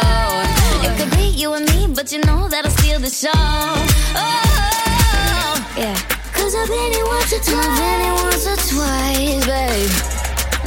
It 0.87 0.93
could 0.99 1.11
be 1.19 1.27
you 1.43 1.55
and 1.55 1.67
me, 1.75 1.93
but 1.95 2.13
you 2.13 2.21
know 2.21 2.49
that'll 2.49 2.71
steal 2.71 2.78
the 3.09 3.15
show. 3.15 3.31
Oh, 4.17 4.35
yeah. 5.77 5.97
Cause 6.33 6.55
I've 6.55 6.69
been 6.69 6.93
here 6.93 7.07
once 7.07 7.31
Turn 7.31 7.57
my 7.57 7.65
penny 7.79 8.11
once 8.23 8.47
or 8.47 8.57
twice, 8.69 9.47
babe. 9.47 9.93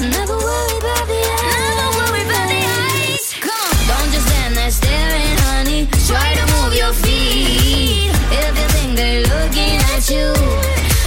Never 0.09 0.37
worry 0.37 0.77
about 0.81 1.05
the 1.11 1.21
eyes. 1.21 1.53
Never 1.53 1.89
worry 1.99 2.23
about 2.25 2.47
the 2.49 2.61
eyes. 2.81 3.33
Come 3.45 3.53
on, 3.53 3.77
don't 3.89 4.09
just 4.13 4.27
stand 4.27 4.55
there 4.55 4.71
staring, 4.71 5.37
honey. 5.45 5.81
Try 6.07 6.33
to 6.39 6.45
move 6.53 6.73
your 6.73 6.93
feet. 6.93 8.09
If 8.33 8.53
you 8.57 8.67
think 8.75 8.95
they're 8.97 9.21
looking 9.21 9.77
at 9.93 10.09
you, 10.09 10.33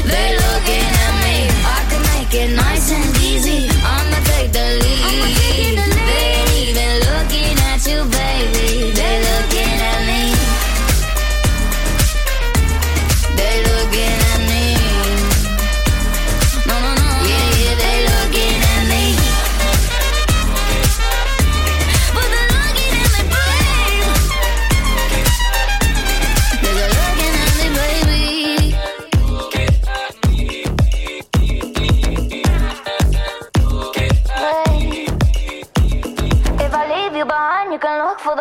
they're 0.07 0.39
looking 0.39 0.84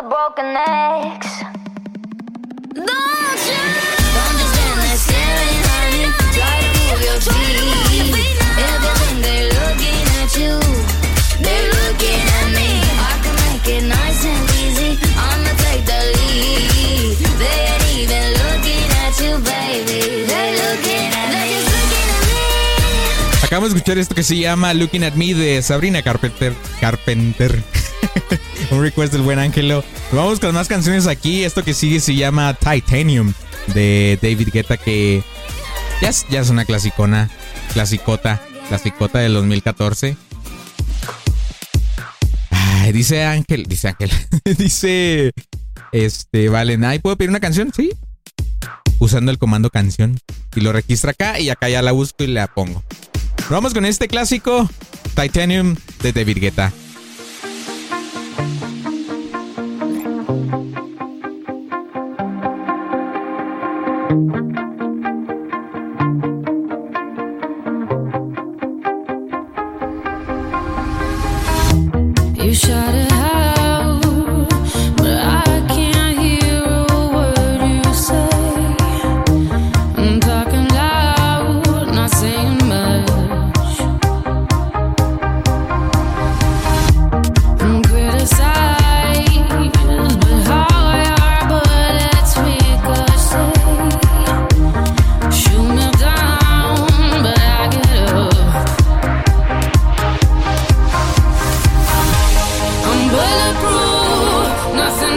the 0.03 0.09
broken 0.09 0.45
eggs. 0.55 1.31
Don't 2.73 3.43
you? 3.49 3.61
Don't 4.15 4.35
just 4.39 4.53
stand 4.53 4.79
there 4.83 4.99
staring, 4.99 5.61
honey. 5.69 6.05
Try 6.35 6.55
to 6.63 6.69
move 6.79 7.01
your 7.07 7.19
feet. 7.21 7.55
If 7.93 8.07
you 8.07 8.25
think 8.91 9.17
they're 9.23 9.49
looking 9.59 10.03
at 10.19 10.31
you, 10.35 10.53
they're 11.43 11.69
looking 11.77 12.21
at 12.39 12.47
me. 12.57 12.69
I 12.99 13.15
can 13.23 13.35
make 13.43 13.67
it 13.75 13.83
nice 13.87 14.25
and 14.25 14.43
easy. 14.63 14.91
I'ma 15.15 15.51
take 15.63 15.85
the 15.85 15.99
lead. 16.15 17.17
They 17.39 17.59
ain't 17.71 17.87
even 18.03 18.25
looking 18.43 18.87
at 19.03 19.13
you, 19.23 19.31
baby. 19.51 20.25
They're 20.27 20.55
looking 20.63 21.05
at 21.11 21.27
me. 21.31 21.35
They're 21.35 21.51
just 21.53 21.67
looking 21.75 22.07
at 22.15 22.21
me. 22.27 23.43
Acabamos 23.43 23.71
de 23.71 23.77
escuchar 23.77 23.97
esto 23.97 24.15
que 24.15 24.23
se 24.23 24.37
llama 24.37 24.73
Looking 24.73 25.03
at 25.03 25.13
Me 25.15 25.33
de 25.33 25.61
Sabrina 25.61 26.01
Carpenter. 26.01 26.53
Carpenter. 26.81 27.63
Un 28.73 28.81
request 28.81 29.13
del 29.13 29.21
buen 29.21 29.37
Ángelo. 29.37 29.83
Vamos 30.11 30.39
con 30.39 30.53
más 30.55 30.67
canciones 30.67 31.05
aquí. 31.05 31.43
Esto 31.43 31.63
que 31.63 31.75
sigue 31.75 31.99
se 31.99 32.15
llama 32.15 32.55
Titanium 32.55 33.33
de 33.73 34.17
David 34.19 34.49
Guetta, 34.51 34.77
que 34.77 35.23
ya 36.01 36.09
es, 36.09 36.49
una 36.49 36.65
clasicona, 36.65 37.29
clasicota, 37.71 38.41
clasicota 38.67 39.19
del 39.19 39.33
2014. 39.33 40.17
Ay, 42.49 42.91
dice 42.91 43.23
Ángel, 43.23 43.65
dice 43.67 43.89
Ángel, 43.89 44.11
dice, 44.57 45.33
este, 45.91 46.49
Valen, 46.49 46.83
¿ahí 46.83 46.97
puedo 46.97 47.15
pedir 47.15 47.29
una 47.29 47.39
canción? 47.39 47.71
Sí. 47.75 47.91
Usando 48.97 49.31
el 49.31 49.37
comando 49.37 49.69
canción. 49.69 50.19
Y 50.55 50.61
lo 50.61 50.73
registra 50.73 51.11
acá 51.11 51.39
y 51.39 51.51
acá 51.51 51.69
ya 51.69 51.83
la 51.83 51.91
busco 51.91 52.23
y 52.23 52.27
la 52.27 52.47
pongo. 52.47 52.83
Vamos 53.51 53.75
con 53.75 53.85
este 53.85 54.07
clásico, 54.07 54.67
Titanium 55.15 55.75
de 56.01 56.11
David 56.11 56.39
Guetta. 56.39 56.73
You 64.13 64.19
shout 72.53 72.93
it 72.93 73.02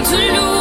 to 0.05 0.17
lose. 0.17 0.56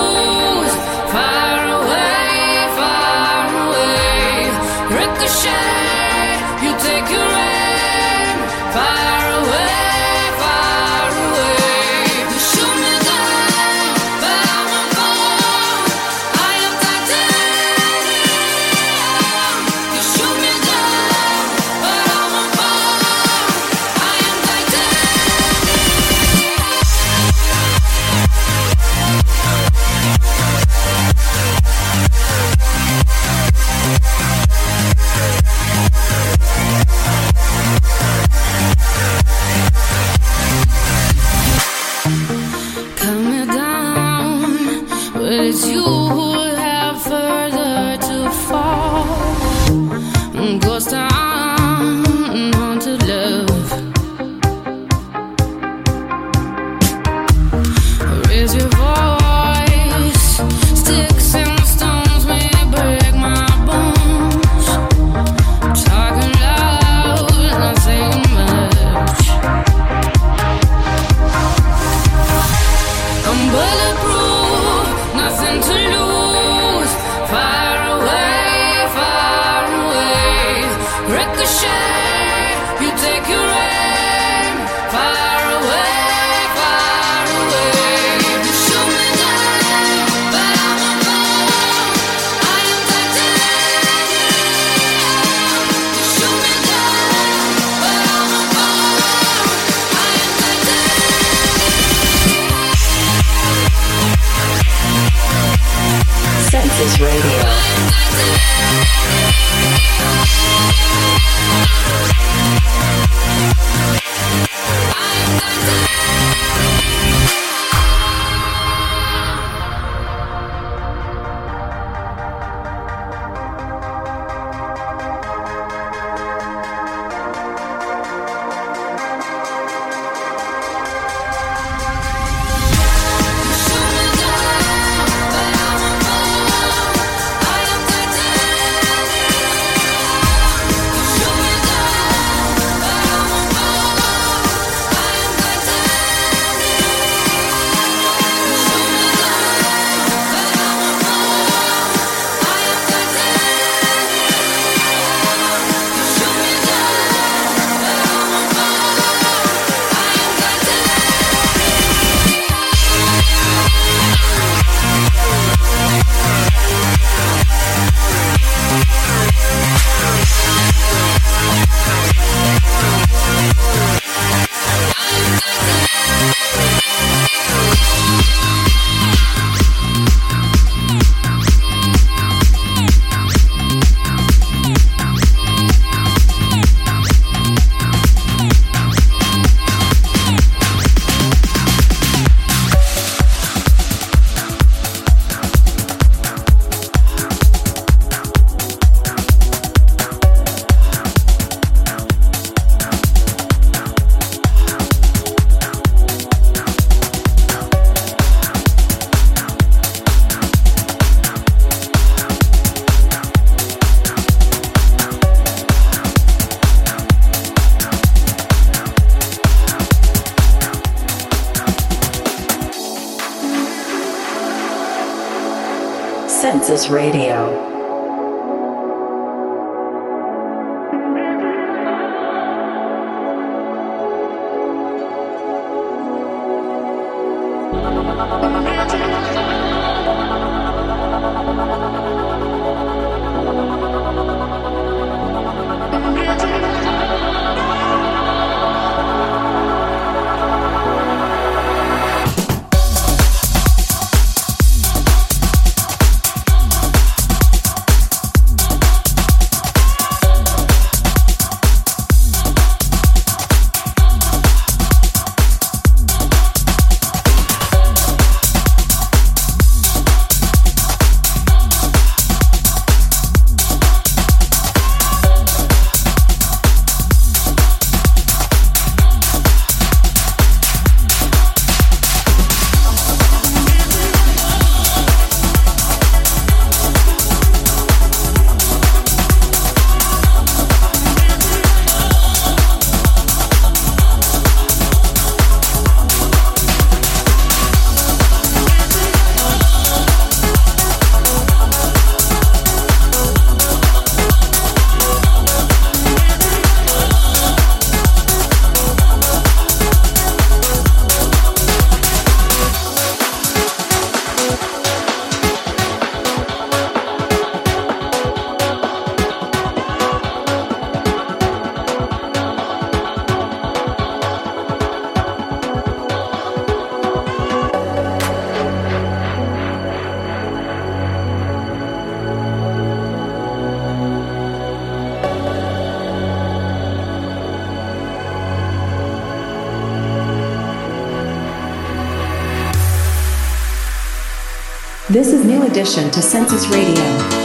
This 345.07 345.31
is 345.33 345.45
New 345.45 345.61
Edition 345.61 346.09
to 346.09 346.19
Census 346.19 346.67
Radio. 346.69 347.44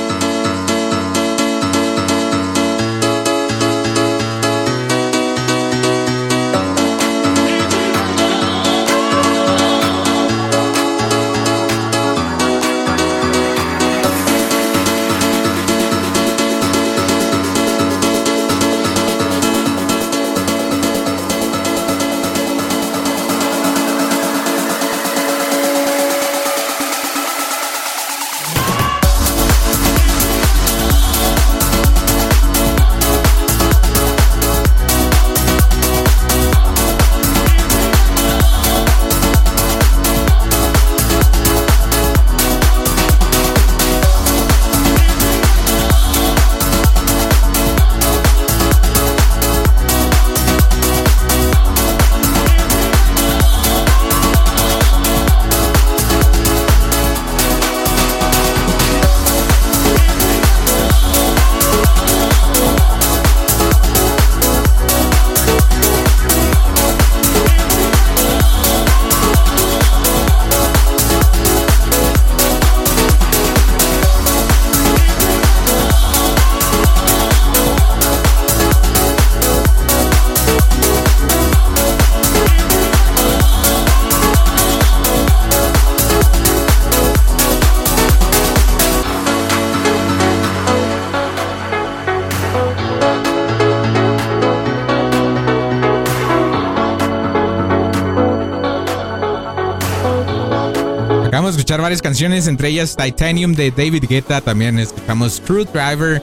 Varias 101.79 102.03
canciones, 102.03 102.49
entre 102.49 102.69
ellas 102.69 102.97
Titanium 102.97 103.53
de 103.53 103.71
David 103.71 104.07
Guetta, 104.09 104.41
también 104.41 104.79
escuchamos 104.79 105.41
Driver 105.73 106.21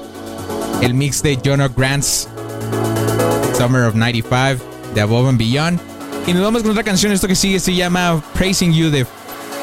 el 0.81 0.93
mix 0.93 1.23
de 1.23 1.39
Jonah 1.43 1.69
Grant's 1.69 2.27
Summer 3.57 3.83
of 3.83 3.95
95 3.95 4.61
de 4.93 5.01
Above 5.01 5.29
and 5.29 5.37
Beyond. 5.37 5.79
Y 6.27 6.33
nos 6.33 6.43
vamos 6.43 6.63
con 6.63 6.71
otra 6.71 6.83
canción, 6.83 7.13
esto 7.13 7.27
que 7.27 7.35
sigue 7.35 7.59
se 7.61 7.73
llama 7.73 8.21
Praising 8.33 8.73
You 8.73 8.89
de 8.89 9.05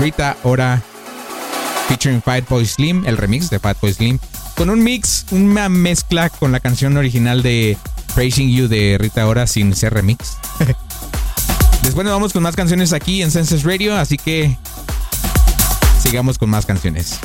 Rita 0.01 0.37
Ora 0.43 0.81
featuring 1.89 2.23
Fatboy 2.23 2.65
Slim, 2.65 3.05
el 3.05 3.19
remix 3.19 3.51
de 3.51 3.59
Fatboy 3.59 3.93
Slim, 3.93 4.19
con 4.57 4.71
un 4.71 4.83
mix, 4.83 5.27
una 5.33 5.69
mezcla 5.69 6.31
con 6.31 6.51
la 6.51 6.61
canción 6.61 6.97
original 6.97 7.43
de 7.43 7.77
Praising 8.15 8.51
You 8.51 8.69
de 8.69 8.97
Rita 8.99 9.27
Ora 9.27 9.47
sin 9.47 9.75
ser 9.75 9.93
remix. 9.93 10.39
Después 11.83 12.07
nos 12.07 12.15
vamos 12.15 12.33
con 12.33 12.43
más 12.43 12.57
canciones 12.57 12.95
aquí 12.95 13.21
en 13.21 13.31
Senses 13.31 13.65
Radio, 13.65 13.95
así 13.97 14.17
que 14.17 14.57
sigamos 16.05 16.39
con 16.39 16.51
más 16.51 16.67
canciones. 16.67 17.19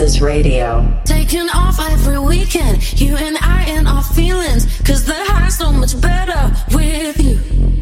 Masses 0.00 0.22
Radio. 0.22 0.98
Taking 1.04 1.50
off 1.50 1.78
every 1.78 2.18
weekend, 2.18 2.98
you 2.98 3.16
and 3.16 3.36
I 3.36 3.64
and 3.68 3.86
our 3.86 4.02
feelings, 4.02 4.64
cause 4.80 5.04
the 5.04 5.12
high's 5.14 5.58
so 5.58 5.70
much 5.70 6.00
better 6.00 6.50
with 6.74 7.22
you. 7.22 7.79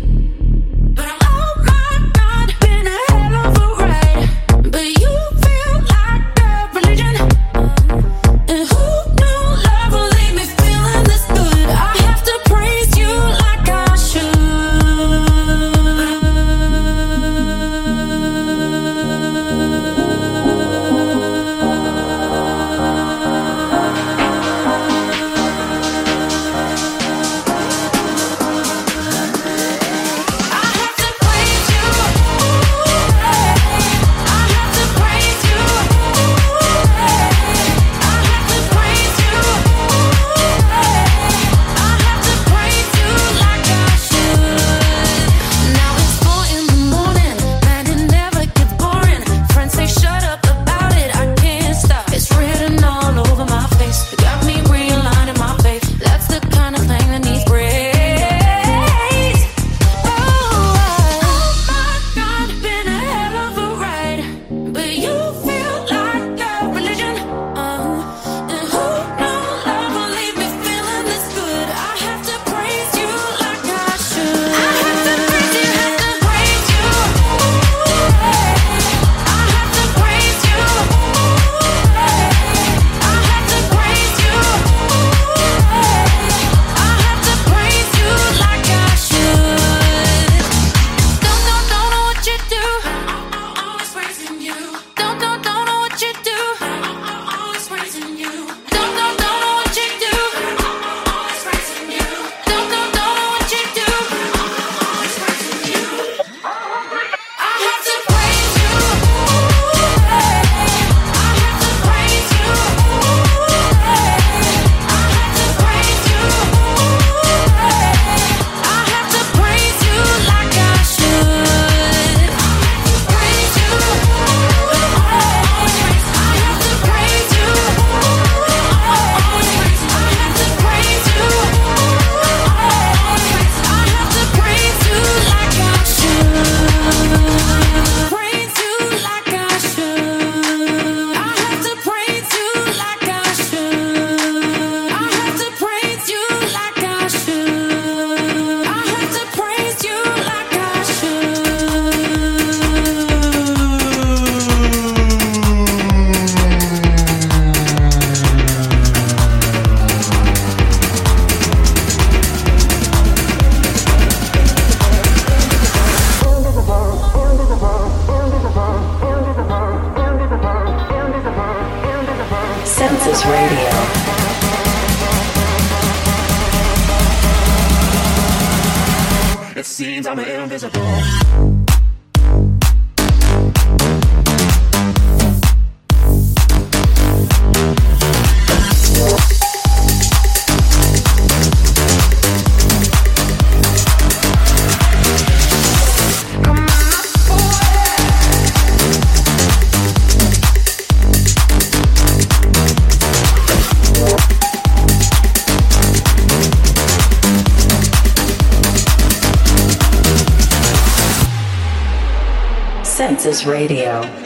This 213.29 213.45
Radio. 213.45 214.18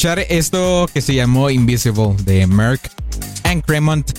escuchar 0.00 0.24
esto 0.30 0.88
que 0.94 1.02
se 1.02 1.14
llamó 1.14 1.50
Invisible 1.50 2.14
de 2.24 2.46
Merck 2.46 2.90
and 3.44 3.62
Cremont. 3.62 4.10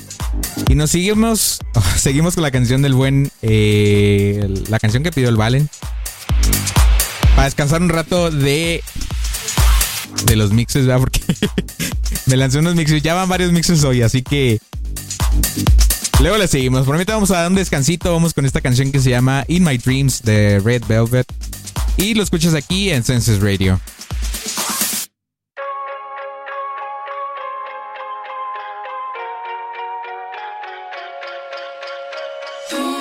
Y 0.69 0.75
nos 0.75 0.91
seguimos, 0.91 1.59
seguimos 1.97 2.35
con 2.35 2.43
la 2.43 2.51
canción 2.51 2.83
del 2.83 2.93
buen, 2.93 3.31
eh, 3.41 4.47
la 4.69 4.77
canción 4.77 5.01
que 5.01 5.11
pidió 5.11 5.29
el 5.29 5.37
Valen. 5.37 5.67
Para 7.31 7.45
descansar 7.45 7.81
un 7.81 7.89
rato 7.89 8.29
de, 8.29 8.83
de 10.27 10.35
los 10.35 10.51
mixes, 10.51 10.85
¿verdad? 10.85 10.99
Porque 10.99 11.19
me 12.27 12.37
lancé 12.37 12.59
unos 12.59 12.75
mixes, 12.75 13.01
ya 13.01 13.15
van 13.15 13.27
varios 13.27 13.51
mixes 13.51 13.83
hoy, 13.83 14.03
así 14.03 14.21
que 14.21 14.59
luego 16.19 16.37
le 16.37 16.47
seguimos. 16.47 16.85
Por 16.85 16.93
ahorita 16.93 17.15
vamos 17.15 17.31
a 17.31 17.37
dar 17.37 17.49
un 17.49 17.55
descansito, 17.55 18.13
vamos 18.13 18.35
con 18.35 18.45
esta 18.45 18.61
canción 18.61 18.91
que 18.91 18.99
se 18.99 19.09
llama 19.09 19.45
In 19.47 19.63
My 19.63 19.79
Dreams 19.79 20.21
de 20.21 20.59
Red 20.59 20.83
Velvet. 20.87 21.25
Y 21.97 22.13
lo 22.13 22.21
escuchas 22.21 22.53
aquí 22.53 22.91
en 22.91 23.03
Senses 23.03 23.41
Radio. 23.41 23.79
Tú 32.71 33.00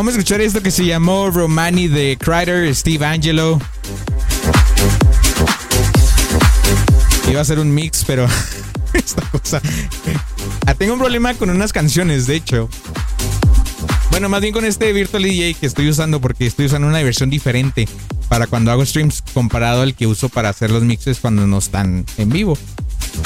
Acabamos 0.00 0.14
de 0.14 0.20
escuchar 0.20 0.40
esto 0.40 0.62
que 0.62 0.70
se 0.70 0.86
llamó 0.86 1.28
Romani 1.28 1.86
de 1.86 2.16
Crider, 2.18 2.74
Steve 2.74 3.04
Angelo. 3.04 3.60
Iba 7.30 7.42
a 7.42 7.44
ser 7.44 7.58
un 7.58 7.74
mix, 7.74 8.02
pero 8.06 8.26
esta 8.94 9.20
cosa. 9.30 9.60
Ah, 10.64 10.72
tengo 10.72 10.94
un 10.94 11.00
problema 11.00 11.34
con 11.34 11.50
unas 11.50 11.74
canciones, 11.74 12.26
de 12.26 12.36
hecho. 12.36 12.70
Bueno, 14.10 14.30
más 14.30 14.40
bien 14.40 14.54
con 14.54 14.64
este 14.64 14.90
Virtual 14.94 15.22
DJ 15.22 15.52
que 15.52 15.66
estoy 15.66 15.90
usando 15.90 16.18
porque 16.18 16.46
estoy 16.46 16.64
usando 16.64 16.88
una 16.88 17.02
versión 17.02 17.28
diferente 17.28 17.86
para 18.30 18.46
cuando 18.46 18.72
hago 18.72 18.86
streams 18.86 19.22
comparado 19.34 19.82
al 19.82 19.94
que 19.94 20.06
uso 20.06 20.30
para 20.30 20.48
hacer 20.48 20.70
los 20.70 20.82
mixes 20.82 21.20
cuando 21.20 21.46
no 21.46 21.58
están 21.58 22.06
en 22.16 22.30
vivo. 22.30 22.56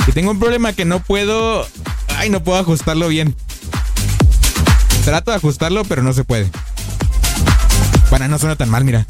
Y 0.09 0.11
tengo 0.11 0.33
un 0.33 0.41
problema 0.41 0.73
que 0.73 0.85
no 0.85 0.99
puedo... 0.99 1.69
Ay, 2.09 2.31
no 2.31 2.43
puedo 2.43 2.59
ajustarlo 2.59 3.07
bien. 3.07 3.37
Trato 5.05 5.31
de 5.31 5.37
ajustarlo, 5.37 5.85
pero 5.85 6.03
no 6.03 6.13
se 6.13 6.25
puede. 6.25 6.51
Bueno, 8.11 8.29
no 8.29 8.39
suena 8.39 8.57
tan 8.57 8.71
mal, 8.71 8.85
mira. 8.85 9.07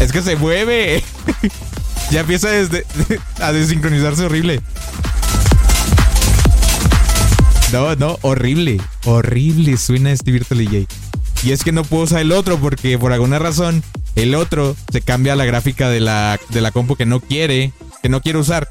Es 0.00 0.12
que 0.12 0.22
se 0.22 0.36
mueve. 0.36 1.02
ya 2.10 2.20
empieza 2.20 2.48
a 3.40 3.52
desincronizarse 3.52 4.24
horrible. 4.24 4.60
No, 7.72 7.94
no, 7.96 8.18
horrible. 8.22 8.80
Horrible 9.04 9.76
suena 9.76 10.12
este 10.12 10.32
Virtual 10.32 10.58
DJ. 10.58 10.86
Y 11.42 11.52
es 11.52 11.62
que 11.62 11.72
no 11.72 11.84
puedo 11.84 12.04
usar 12.04 12.20
el 12.20 12.32
otro 12.32 12.58
porque 12.58 12.98
por 12.98 13.12
alguna 13.12 13.38
razón 13.38 13.82
el 14.16 14.34
otro 14.34 14.74
se 14.90 15.00
cambia 15.02 15.36
la 15.36 15.44
gráfica 15.44 15.88
de 15.88 16.00
la, 16.00 16.40
de 16.48 16.60
la 16.60 16.72
compu 16.72 16.96
que 16.96 17.06
no 17.06 17.20
quiere, 17.20 17.72
que 18.02 18.08
no 18.08 18.20
quiere 18.20 18.38
usar. 18.38 18.68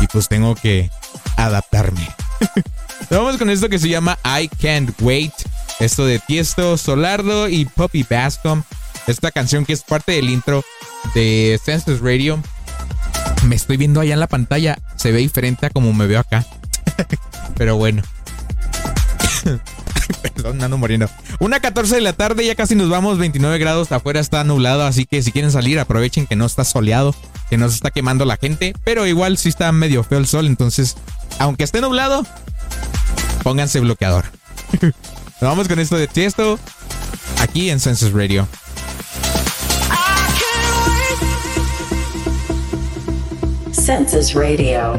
Y 0.00 0.06
pues 0.08 0.28
tengo 0.28 0.54
que 0.54 0.90
adaptarme. 1.36 2.08
Vamos 3.10 3.36
con 3.36 3.50
esto 3.50 3.68
que 3.68 3.78
se 3.78 3.88
llama 3.88 4.18
I 4.24 4.48
Can't 4.48 4.90
Wait. 5.00 5.32
Esto 5.84 6.06
de 6.06 6.18
Tiesto, 6.18 6.78
Solardo 6.78 7.46
y 7.46 7.66
Poppy 7.66 8.06
Bascom. 8.08 8.62
Esta 9.06 9.30
canción 9.30 9.66
que 9.66 9.74
es 9.74 9.82
parte 9.82 10.12
del 10.12 10.30
intro 10.30 10.64
de 11.14 11.60
Census 11.62 12.00
Radio. 12.00 12.42
Me 13.46 13.54
estoy 13.54 13.76
viendo 13.76 14.00
allá 14.00 14.14
en 14.14 14.20
la 14.20 14.26
pantalla. 14.26 14.78
Se 14.96 15.12
ve 15.12 15.18
diferente 15.18 15.66
a 15.66 15.70
como 15.70 15.92
me 15.92 16.06
veo 16.06 16.20
acá. 16.20 16.46
Pero 17.56 17.76
bueno. 17.76 18.02
Perdón, 20.22 20.64
ando 20.64 20.78
muriendo. 20.78 21.10
Una 21.38 21.60
14 21.60 21.96
de 21.96 22.00
la 22.00 22.14
tarde, 22.14 22.46
ya 22.46 22.54
casi 22.54 22.74
nos 22.74 22.88
vamos. 22.88 23.18
29 23.18 23.58
grados 23.58 23.92
afuera 23.92 24.20
está 24.20 24.42
nublado. 24.42 24.86
Así 24.86 25.04
que 25.04 25.22
si 25.22 25.32
quieren 25.32 25.52
salir, 25.52 25.78
aprovechen 25.78 26.26
que 26.26 26.34
no 26.34 26.46
está 26.46 26.64
soleado. 26.64 27.14
Que 27.50 27.58
no 27.58 27.68
se 27.68 27.74
está 27.74 27.90
quemando 27.90 28.24
la 28.24 28.38
gente. 28.38 28.72
Pero 28.84 29.06
igual 29.06 29.36
sí 29.36 29.50
está 29.50 29.70
medio 29.70 30.02
feo 30.02 30.16
el 30.16 30.26
sol. 30.26 30.46
Entonces, 30.46 30.96
aunque 31.38 31.64
esté 31.64 31.82
nublado, 31.82 32.26
pónganse 33.42 33.80
bloqueador. 33.80 34.24
Nos 35.44 35.50
vamos 35.50 35.68
con 35.68 35.78
esto 35.78 35.98
de 35.98 36.08
Tiesto. 36.08 36.58
Aquí 37.38 37.68
en 37.68 37.78
Census 37.78 38.14
Radio. 38.14 38.48
Census 43.70 44.32
Radio. 44.34 44.94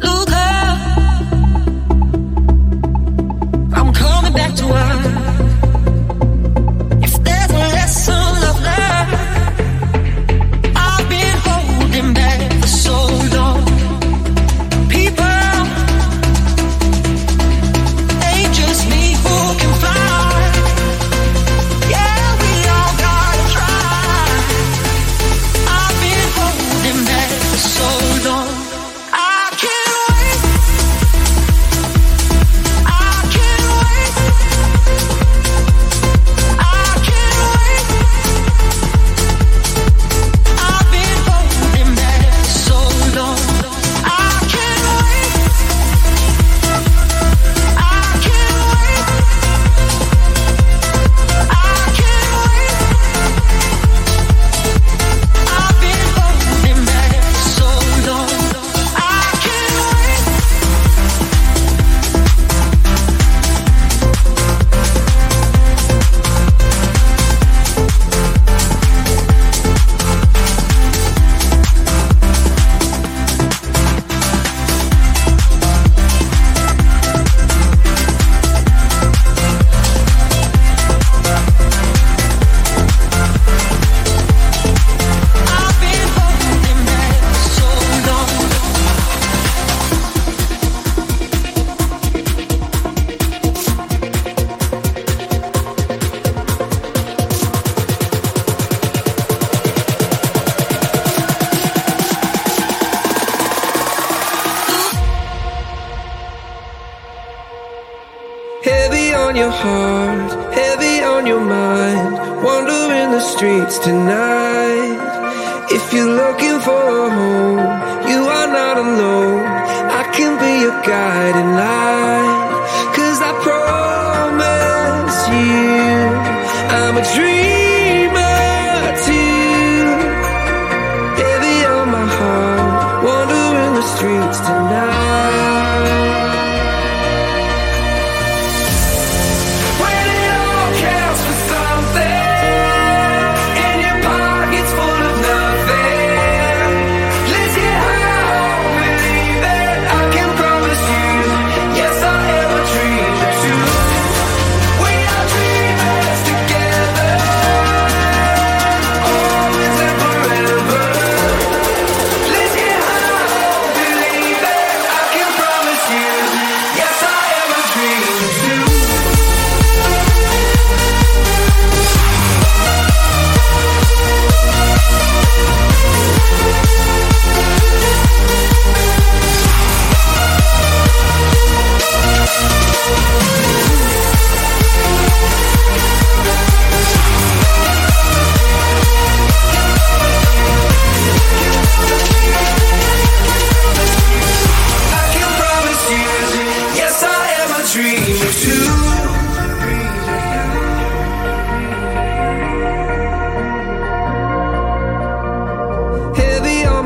Look 0.00 0.28
up. 0.32 0.78
I'm 3.72 3.94
coming 3.94 4.32
back 4.32 4.56
to 4.56 4.64
earth. 4.74 4.83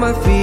My 0.09 0.38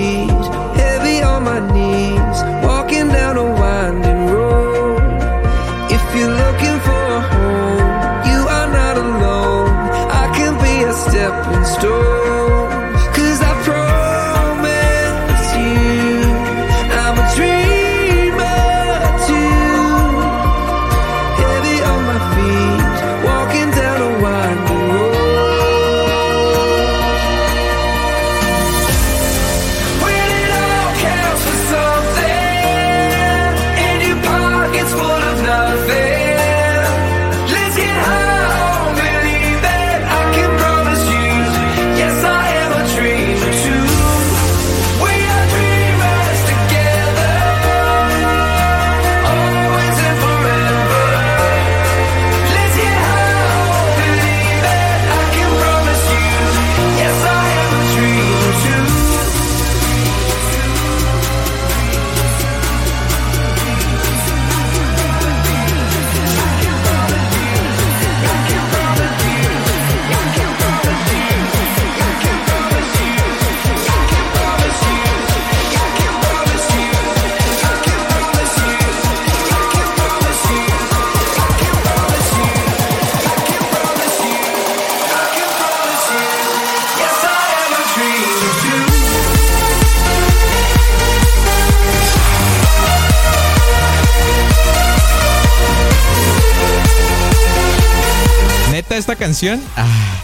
canción. 99.26 99.60
Ah, 99.76 100.22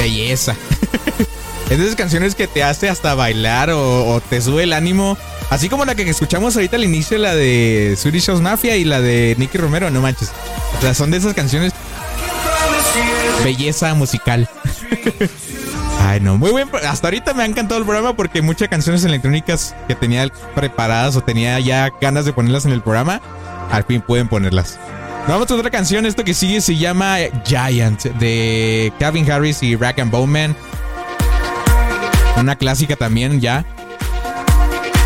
belleza. 0.00 0.56
es 1.70 1.78
de 1.78 1.84
esas 1.84 1.94
canciones 1.94 2.34
que 2.34 2.48
te 2.48 2.64
hace 2.64 2.88
hasta 2.88 3.14
bailar 3.14 3.70
o, 3.70 4.20
te 4.28 4.40
sube 4.40 4.64
el 4.64 4.72
ánimo. 4.72 5.16
Así 5.50 5.68
como 5.68 5.84
la 5.84 5.94
que 5.94 6.02
escuchamos 6.10 6.56
ahorita 6.56 6.74
al 6.74 6.82
inicio, 6.82 7.16
la 7.16 7.36
de 7.36 7.94
Swedish 7.96 8.26
House 8.26 8.40
Mafia 8.40 8.76
y 8.76 8.84
la 8.84 9.00
de 9.00 9.36
Nicky 9.38 9.56
Romero, 9.56 9.88
no 9.92 10.00
manches. 10.00 10.32
O 10.76 10.80
sea, 10.80 10.94
son 10.94 11.12
de 11.12 11.18
esas 11.18 11.32
canciones. 11.32 11.72
Belleza 13.44 13.94
musical. 13.94 14.48
Ay, 16.00 16.18
no, 16.18 16.36
muy 16.38 16.52
bien. 16.52 16.68
Hasta 16.88 17.06
ahorita 17.06 17.34
me 17.34 17.44
ha 17.44 17.46
encantado 17.46 17.78
el 17.78 17.84
programa 17.86 18.16
porque 18.16 18.42
muchas 18.42 18.66
canciones 18.66 19.04
electrónicas 19.04 19.76
que 19.86 19.94
tenía 19.94 20.26
preparadas 20.56 21.14
o 21.14 21.20
tenía 21.20 21.60
ya 21.60 21.88
ganas 22.00 22.24
de 22.24 22.32
ponerlas 22.32 22.66
en 22.66 22.72
el 22.72 22.82
programa, 22.82 23.20
al 23.70 23.84
fin 23.84 24.00
pueden 24.00 24.26
ponerlas. 24.26 24.76
Vamos 25.28 25.50
a 25.50 25.54
otra 25.54 25.70
canción. 25.70 26.06
Esto 26.06 26.24
que 26.24 26.34
sigue 26.34 26.60
se 26.60 26.76
llama 26.76 27.16
Giant 27.44 28.02
de 28.02 28.92
Calvin 28.98 29.30
Harris 29.30 29.62
y 29.62 29.76
Rack 29.76 30.00
and 30.00 30.10
Bowman. 30.10 30.56
Una 32.36 32.56
clásica 32.56 32.96
también 32.96 33.40
ya. 33.40 33.64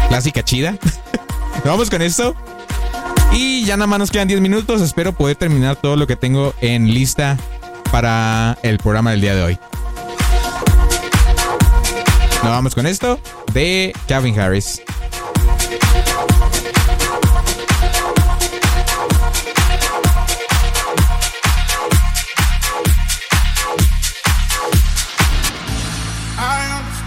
Clásica 0.09 0.43
chida. 0.43 0.77
Vamos 1.65 1.91
con 1.91 2.03
esto. 2.03 2.35
Y 3.33 3.65
ya 3.65 3.77
nada 3.77 3.87
más 3.87 3.99
nos 3.99 4.11
quedan 4.11 4.29
10 4.29 4.41
minutos. 4.41 4.81
Espero 4.81 5.13
poder 5.13 5.37
terminar 5.37 5.77
todo 5.77 5.97
lo 5.97 6.07
que 6.07 6.17
tengo 6.17 6.55
en 6.61 6.93
lista 6.93 7.37
para 7.91 8.57
el 8.63 8.79
programa 8.79 9.11
del 9.11 9.21
día 9.21 9.35
de 9.35 9.43
hoy. 9.43 9.59
Nos 12.43 12.53
vamos 12.53 12.75
con 12.75 12.87
esto 12.87 13.19
de 13.53 13.95
Calvin 14.07 14.39
Harris. 14.39 14.83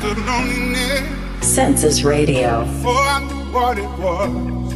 Understood 0.08 0.26
loneliness 0.26 1.46
Census 1.46 2.02
Radio. 2.04 2.64
before 2.64 2.94
I 2.94 3.20
knew 3.28 3.52
what 3.52 3.78
it 3.78 3.90
was. 4.00 4.74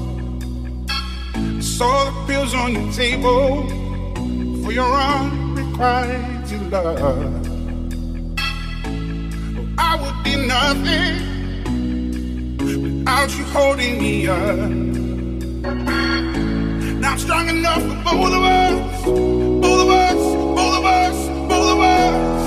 I 1.36 1.60
saw 1.62 2.06
the 2.06 2.12
pills 2.28 2.54
on 2.54 2.74
your 2.74 2.92
table 2.92 3.66
for 4.62 4.74
your 4.74 4.94
unrequited 4.94 6.70
love. 6.70 7.48
I 9.78 9.96
would 10.02 10.24
be 10.26 10.36
nothing 10.36 11.16
without 12.58 13.38
you 13.38 13.46
holding 13.46 14.00
me 14.02 14.28
up. 14.28 14.70
Now 17.00 17.12
I'm 17.12 17.20
strong 17.20 17.48
enough 17.48 17.82
for 17.82 17.96
both 18.04 18.34
of 18.34 18.44
us, 18.44 19.06
both 19.06 19.82
of 19.82 19.90
us, 19.90 20.16
both 20.58 20.78
of 20.78 20.86
us, 20.86 21.28
both 21.48 21.72
of 21.72 21.80
us. 21.80 22.41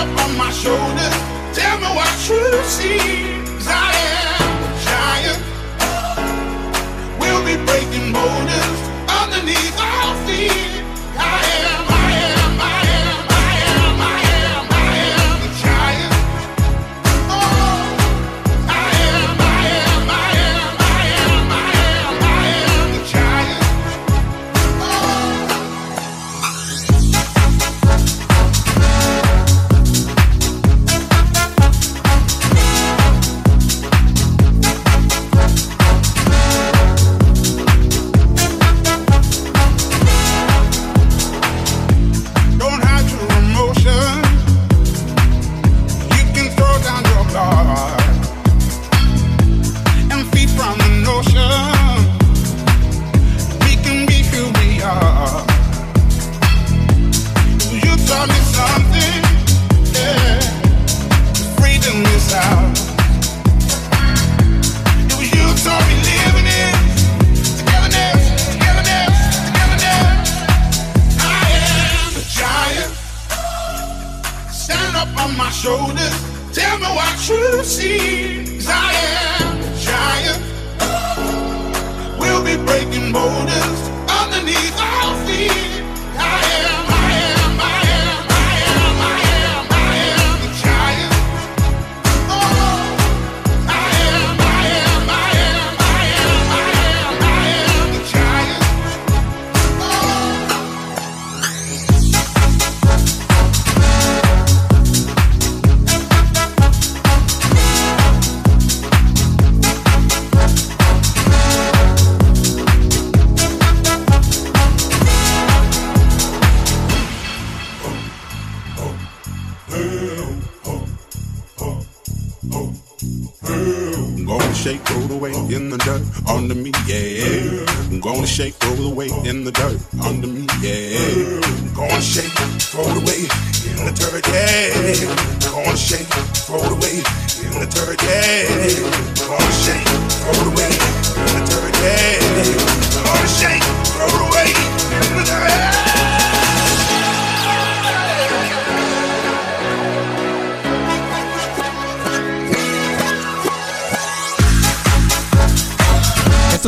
Up 0.00 0.08
on 0.24 0.36
my 0.36 0.50
shoulders. 0.62 1.16
Tell 1.58 1.76
me 1.82 1.88
what 1.98 2.12
you 2.28 2.42
see. 2.76 3.00
'Cause 3.46 3.68
I 3.68 3.90
am 4.14 4.52
a 4.68 4.72
giant. 4.88 5.40
We'll 7.20 7.44
be 7.50 7.56
breaking 7.68 8.12
boulders 8.12 8.78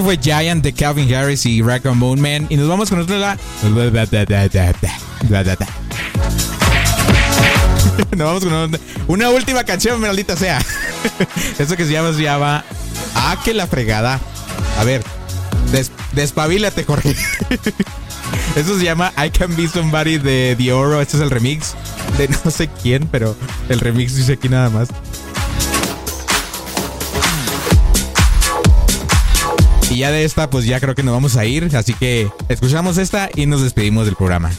fue 0.08 0.16
Giant 0.16 0.64
de 0.64 0.72
Calvin 0.72 1.14
Harris 1.14 1.44
y 1.44 1.60
Rack 1.60 1.84
Moon 1.84 2.18
Man. 2.18 2.46
Y 2.48 2.56
nos 2.56 2.66
vamos 2.66 2.88
con 2.88 2.98
otra. 2.98 3.36
Nos 8.16 8.26
vamos 8.26 8.42
con 8.42 8.54
una, 8.54 8.78
una 9.06 9.28
última 9.28 9.64
canción, 9.64 10.00
maldita 10.00 10.34
sea. 10.34 10.64
Esto 11.58 11.76
que 11.76 11.84
se 11.84 11.92
llama, 11.92 12.14
se 12.14 12.22
llama. 12.22 12.64
Ah, 13.14 13.36
que 13.44 13.52
la 13.52 13.66
fregada. 13.66 14.18
A 14.78 14.84
ver, 14.84 15.04
des, 15.72 15.92
despabilate, 16.12 16.84
Jorge. 16.84 17.14
Esto 18.56 18.78
se 18.78 18.84
llama 18.84 19.12
I 19.22 19.28
Can 19.28 19.54
Be 19.56 19.68
Somebody 19.68 20.16
de 20.16 20.54
The 20.56 20.72
Oro. 20.72 21.02
Este 21.02 21.18
es 21.18 21.22
el 21.22 21.28
remix 21.28 21.74
de 22.16 22.30
no 22.46 22.50
sé 22.50 22.70
quién, 22.82 23.06
pero 23.12 23.36
el 23.68 23.78
remix 23.78 24.16
dice 24.16 24.32
aquí 24.32 24.48
nada 24.48 24.70
más. 24.70 24.88
Ya 29.98 30.12
de 30.12 30.24
esta, 30.24 30.48
pues 30.48 30.64
ya 30.64 30.78
creo 30.78 30.94
que 30.94 31.02
nos 31.02 31.12
vamos 31.12 31.36
a 31.36 31.44
ir. 31.44 31.68
Así 31.74 31.92
que 31.92 32.30
escuchamos 32.48 32.98
esta 32.98 33.30
y 33.34 33.46
nos 33.46 33.62
despedimos 33.62 34.06
del 34.06 34.14
programa. 34.14 34.52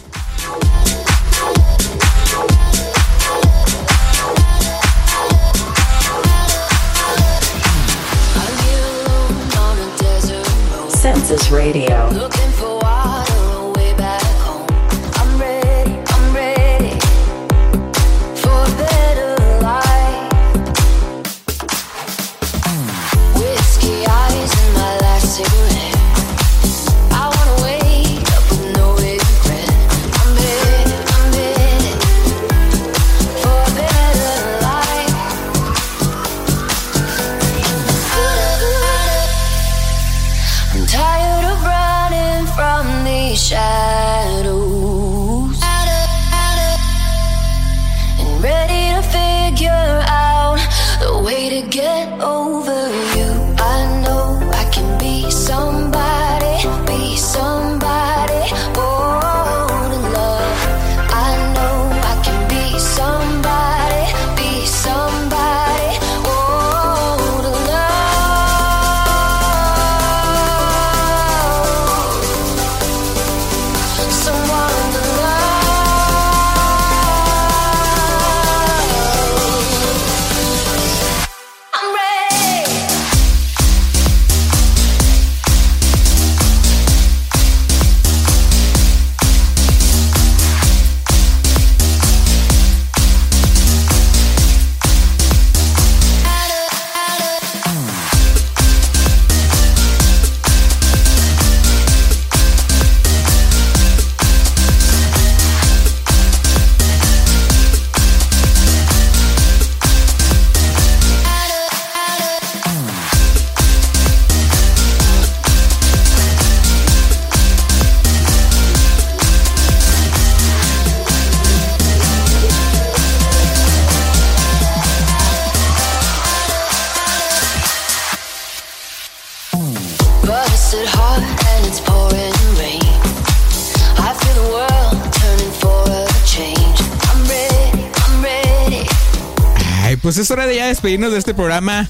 Pues 140.10 140.18
es 140.18 140.32
hora 140.32 140.48
de 140.48 140.56
ya 140.56 140.66
despedirnos 140.66 141.12
de 141.12 141.20
este 141.20 141.36
programa. 141.36 141.88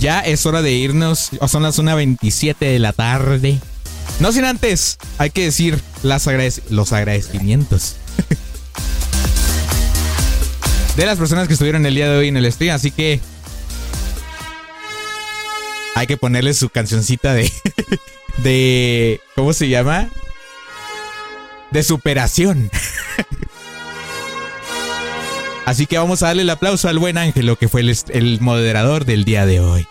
Ya 0.00 0.20
es 0.20 0.46
hora 0.46 0.62
de 0.62 0.70
irnos. 0.70 1.30
Son 1.48 1.64
las 1.64 1.80
1.27 1.80 2.54
de 2.60 2.78
la 2.78 2.92
tarde. 2.92 3.58
No 4.20 4.30
sin 4.30 4.44
antes, 4.44 4.98
hay 5.18 5.30
que 5.30 5.46
decir 5.46 5.80
las 6.04 6.28
agradec- 6.28 6.62
los 6.70 6.92
agradecimientos. 6.92 7.96
de 10.96 11.06
las 11.06 11.18
personas 11.18 11.48
que 11.48 11.54
estuvieron 11.54 11.84
el 11.84 11.96
día 11.96 12.08
de 12.08 12.18
hoy 12.18 12.28
en 12.28 12.36
el 12.36 12.52
stream. 12.52 12.72
Así 12.72 12.92
que 12.92 13.18
hay 15.96 16.06
que 16.06 16.16
ponerle 16.16 16.54
su 16.54 16.68
cancioncita 16.68 17.34
de. 17.34 17.50
de. 18.44 19.20
¿Cómo 19.34 19.52
se 19.52 19.68
llama? 19.68 20.08
De 21.72 21.82
superación. 21.82 22.70
Así 25.70 25.86
que 25.86 25.96
vamos 25.98 26.20
a 26.24 26.26
darle 26.26 26.42
el 26.42 26.50
aplauso 26.50 26.88
al 26.88 26.98
buen 26.98 27.16
Ángelo, 27.16 27.54
que 27.54 27.68
fue 27.68 27.82
el, 27.82 28.40
moderador 28.40 29.04
del 29.04 29.24
día 29.24 29.46
de 29.46 29.60
hoy. 29.60 29.86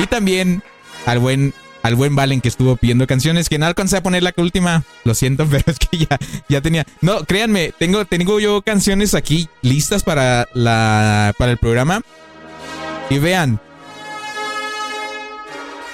Y 0.00 0.06
también 0.08 0.64
al 1.06 1.20
buen, 1.20 1.54
al 1.84 1.94
buen 1.94 2.16
Valen 2.16 2.40
que 2.40 2.48
estuvo 2.48 2.74
pidiendo 2.74 3.06
canciones, 3.06 3.48
que 3.48 3.60
no 3.60 3.66
alcancé 3.66 3.98
a 3.98 4.02
poner 4.02 4.24
la 4.24 4.34
última. 4.36 4.82
Lo 5.04 5.14
siento, 5.14 5.46
pero 5.50 5.62
es 5.68 5.78
que 5.78 5.98
ya, 5.98 6.18
ya 6.48 6.60
tenía. 6.60 6.84
No, 7.02 7.24
créanme, 7.24 7.72
tengo, 7.78 8.04
tengo 8.04 8.40
yo 8.40 8.62
canciones 8.62 9.14
aquí 9.14 9.48
listas 9.60 10.02
para, 10.02 10.48
la, 10.54 11.32
para 11.38 11.52
el 11.52 11.58
programa. 11.58 12.02
Y 13.10 13.20
vean, 13.20 13.60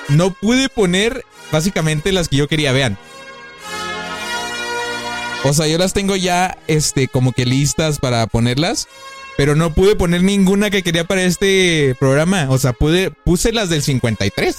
no 0.09 0.31
pude 0.31 0.71
poner 0.71 1.23
básicamente 1.51 2.13
las 2.13 2.29
que 2.29 2.37
yo 2.37 2.49
quería, 2.49 2.73
vean. 2.73 2.99
O 5.45 5.53
sea, 5.53 5.67
yo 5.67 5.79
las 5.79 5.93
tengo 5.93 6.17
ya 6.17 6.59
este 6.67 7.09
como 7.09 7.33
que 7.33 7.47
listas 7.47 7.99
para 7.99 8.27
ponerlas, 8.27 8.89
pero 9.37 9.55
no 9.55 9.73
pude 9.73 9.95
poner 9.95 10.23
ninguna 10.23 10.71
que 10.71 10.83
quería 10.83 11.05
para 11.05 11.23
este 11.23 11.97
programa, 12.01 12.47
o 12.51 12.59
sea, 12.59 12.73
pude 12.73 13.11
puse 13.11 13.53
las 13.53 13.69
del 13.69 13.83
53. 13.83 14.57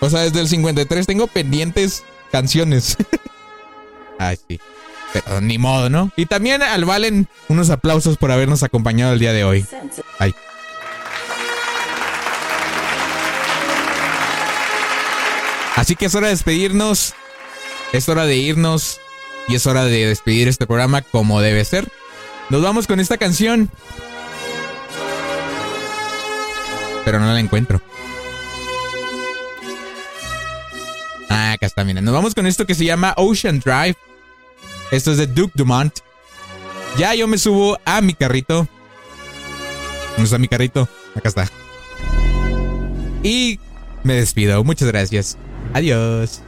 O 0.00 0.10
sea, 0.10 0.20
desde 0.20 0.40
el 0.40 0.48
53 0.48 1.06
tengo 1.06 1.26
pendientes 1.26 2.04
canciones. 2.30 2.96
Ay, 4.18 4.38
sí. 4.48 4.60
Pero 5.12 5.40
ni 5.40 5.58
modo, 5.58 5.90
¿no? 5.90 6.12
Y 6.16 6.26
también 6.26 6.62
al 6.62 6.84
Valen 6.84 7.28
unos 7.48 7.70
aplausos 7.70 8.16
por 8.16 8.30
habernos 8.30 8.62
acompañado 8.62 9.12
el 9.12 9.18
día 9.18 9.32
de 9.32 9.44
hoy. 9.44 9.66
Ay. 10.18 10.34
Así 15.76 15.96
que 15.96 16.06
es 16.06 16.14
hora 16.14 16.26
de 16.26 16.34
despedirnos, 16.34 17.14
es 17.92 18.08
hora 18.08 18.26
de 18.26 18.36
irnos 18.36 19.00
y 19.48 19.54
es 19.54 19.66
hora 19.66 19.84
de 19.84 20.06
despedir 20.06 20.48
este 20.48 20.66
programa 20.66 21.02
como 21.02 21.40
debe 21.40 21.64
ser. 21.64 21.88
Nos 22.50 22.62
vamos 22.62 22.86
con 22.86 23.00
esta 23.00 23.16
canción. 23.16 23.70
Pero 27.04 27.18
no 27.18 27.32
la 27.32 27.40
encuentro. 27.40 27.80
Ah, 31.28 31.52
acá 31.52 31.66
está, 31.66 31.84
mira. 31.84 32.00
Nos 32.00 32.12
vamos 32.12 32.34
con 32.34 32.46
esto 32.46 32.66
que 32.66 32.74
se 32.74 32.84
llama 32.84 33.14
Ocean 33.16 33.60
Drive. 33.60 33.96
Esto 34.90 35.12
es 35.12 35.18
de 35.18 35.26
Duke 35.26 35.52
Dumont. 35.54 35.98
Ya 36.98 37.14
yo 37.14 37.28
me 37.28 37.38
subo 37.38 37.78
a 37.84 38.00
mi 38.00 38.14
carrito. 38.14 38.68
¿Dónde 40.10 40.24
está 40.24 40.38
mi 40.38 40.48
carrito? 40.48 40.88
Acá 41.14 41.28
está. 41.28 41.48
Y 43.22 43.60
me 44.02 44.14
despido. 44.14 44.62
Muchas 44.64 44.88
gracias. 44.88 45.38
Adiós. 45.72 46.42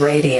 Radio. 0.00 0.33